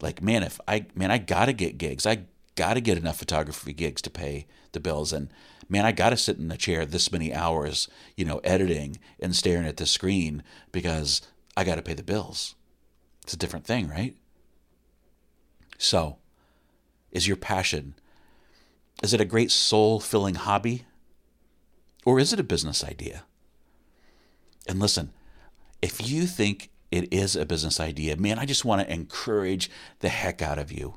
Like, 0.00 0.22
man, 0.22 0.42
if 0.42 0.60
I 0.66 0.86
man, 0.94 1.10
I 1.10 1.18
gotta 1.18 1.52
get 1.52 1.78
gigs. 1.78 2.06
I 2.06 2.24
gotta 2.56 2.80
get 2.80 2.98
enough 2.98 3.18
photography 3.18 3.72
gigs 3.72 4.02
to 4.02 4.10
pay 4.10 4.46
the 4.72 4.80
bills. 4.80 5.12
And 5.12 5.28
man, 5.68 5.84
I 5.84 5.92
gotta 5.92 6.16
sit 6.16 6.38
in 6.38 6.50
a 6.50 6.56
chair 6.56 6.84
this 6.84 7.12
many 7.12 7.32
hours, 7.32 7.88
you 8.16 8.24
know, 8.24 8.38
editing 8.44 8.98
and 9.20 9.34
staring 9.34 9.66
at 9.66 9.76
the 9.76 9.86
screen 9.86 10.42
because 10.72 11.22
I 11.56 11.64
gotta 11.64 11.82
pay 11.82 11.94
the 11.94 12.02
bills. 12.02 12.54
It's 13.22 13.34
a 13.34 13.38
different 13.38 13.66
thing, 13.66 13.88
right? 13.88 14.16
So, 15.76 16.18
is 17.12 17.28
your 17.28 17.36
passion 17.36 17.94
is 19.02 19.14
it 19.14 19.20
a 19.20 19.24
great 19.24 19.50
soul 19.50 20.00
filling 20.00 20.34
hobby? 20.34 20.84
Or 22.04 22.18
is 22.18 22.32
it 22.32 22.40
a 22.40 22.44
business 22.44 22.82
idea? 22.82 23.24
And 24.68 24.78
listen, 24.78 25.12
if 25.80 26.06
you 26.06 26.26
think 26.26 26.70
it 26.90 27.12
is 27.12 27.34
a 27.34 27.46
business 27.46 27.80
idea, 27.80 28.16
man, 28.16 28.38
I 28.38 28.44
just 28.44 28.64
want 28.64 28.82
to 28.82 28.92
encourage 28.92 29.70
the 30.00 30.10
heck 30.10 30.42
out 30.42 30.58
of 30.58 30.70
you. 30.70 30.96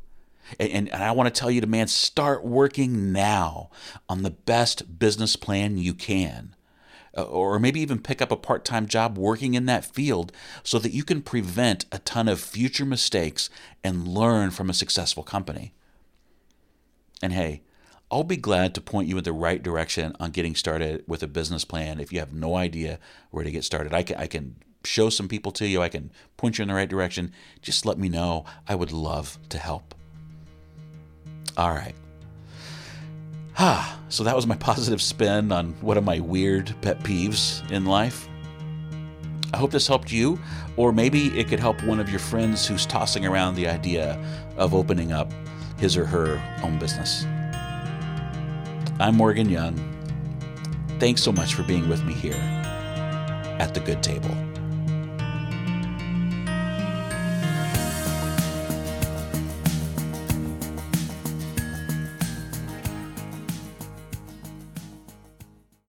And, 0.60 0.72
and, 0.72 0.94
and, 0.94 1.04
I 1.04 1.12
want 1.14 1.34
to 1.34 1.40
tell 1.40 1.50
you 1.50 1.62
to, 1.62 1.68
man, 1.68 1.88
start 1.88 2.44
working 2.44 3.14
now 3.14 3.70
on 4.10 4.24
the 4.24 4.32
best 4.32 5.00
business 5.00 5.38
plan 5.38 5.78
you 5.78 5.94
can. 5.94 6.56
Uh, 7.18 7.24
or 7.24 7.60
maybe 7.60 7.82
even 7.82 8.00
pick 8.00 8.22
up 8.22 8.32
a 8.32 8.38
part 8.38 8.64
time 8.64 8.88
job 8.88 9.18
working 9.18 9.54
in 9.54 9.66
that 9.66 9.84
field 9.84 10.32
so 10.64 10.80
that 10.80 10.94
you 10.94 11.04
can 11.04 11.22
prevent 11.22 11.86
a 11.92 12.00
ton 12.00 12.30
of 12.30 12.40
future 12.40 12.86
mistakes 12.86 13.50
and 13.84 14.08
learn 14.08 14.50
from 14.50 14.70
a 14.70 14.74
successful 14.74 15.24
company. 15.24 15.74
And 17.22 17.34
hey, 17.34 17.64
I'll 18.12 18.26
be 18.26 18.36
glad 18.36 18.76
to 18.76 18.82
point 18.82 19.08
you 19.08 19.18
in 19.18 19.24
the 19.24 19.32
right 19.32 19.64
direction 19.64 20.18
on 20.20 20.32
getting 20.32 20.54
started 20.54 21.06
with 21.08 21.24
a 21.24 21.28
business 21.28 21.64
plan 21.64 21.98
if 22.02 22.12
you 22.12 22.20
have 22.20 22.34
no 22.34 22.56
idea 22.56 23.00
where 23.30 23.46
to 23.46 23.52
get 23.52 23.64
started. 23.64 23.94
I 23.94 24.04
can, 24.04 24.18
I 24.18 24.28
can 24.28 24.58
show 24.84 25.10
some 25.10 25.30
people 25.30 25.54
to 25.54 25.66
you, 25.66 25.82
I 25.82 25.88
can 25.88 26.12
point 26.36 26.58
you 26.58 26.64
in 26.64 26.68
the 26.68 26.74
right 26.74 26.90
direction. 26.90 27.32
Just 27.62 27.86
let 27.86 27.98
me 27.98 28.10
know. 28.10 28.44
I 28.68 28.76
would 28.76 28.92
love 28.92 29.40
to 29.48 29.58
help. 29.58 29.96
All 31.56 31.72
right. 31.72 31.96
Ah, 33.58 33.98
so 34.10 34.26
that 34.26 34.36
was 34.36 34.46
my 34.46 34.56
positive 34.58 35.02
spin 35.02 35.54
on 35.54 35.72
one 35.80 35.98
of 35.98 36.04
my 36.04 36.20
weird 36.20 36.76
pet 36.82 37.00
peeves 37.00 37.70
in 37.72 37.86
life. 37.86 38.28
I 39.54 39.58
hope 39.58 39.72
this 39.72 39.88
helped 39.88 40.12
you, 40.12 40.38
or 40.76 40.92
maybe 40.92 41.28
it 41.40 41.48
could 41.48 41.60
help 41.62 41.82
one 41.84 42.02
of 42.02 42.10
your 42.10 42.20
friends 42.20 42.68
who's 42.68 42.86
tossing 42.86 43.26
around 43.26 43.56
the 43.56 43.68
idea 43.68 44.22
of 44.58 44.74
opening 44.74 45.14
up 45.14 45.32
his 45.78 45.96
or 45.96 46.06
her 46.06 46.42
own 46.62 46.78
business. 46.78 47.26
I'm 49.02 49.16
Morgan 49.16 49.50
Young. 49.50 49.74
Thanks 51.00 51.24
so 51.24 51.32
much 51.32 51.56
for 51.56 51.64
being 51.64 51.90
with 51.90 52.04
me 52.04 52.14
here 52.14 52.36
at 52.36 53.74
the 53.74 53.80
Good 53.80 54.04
Table. 54.04 54.30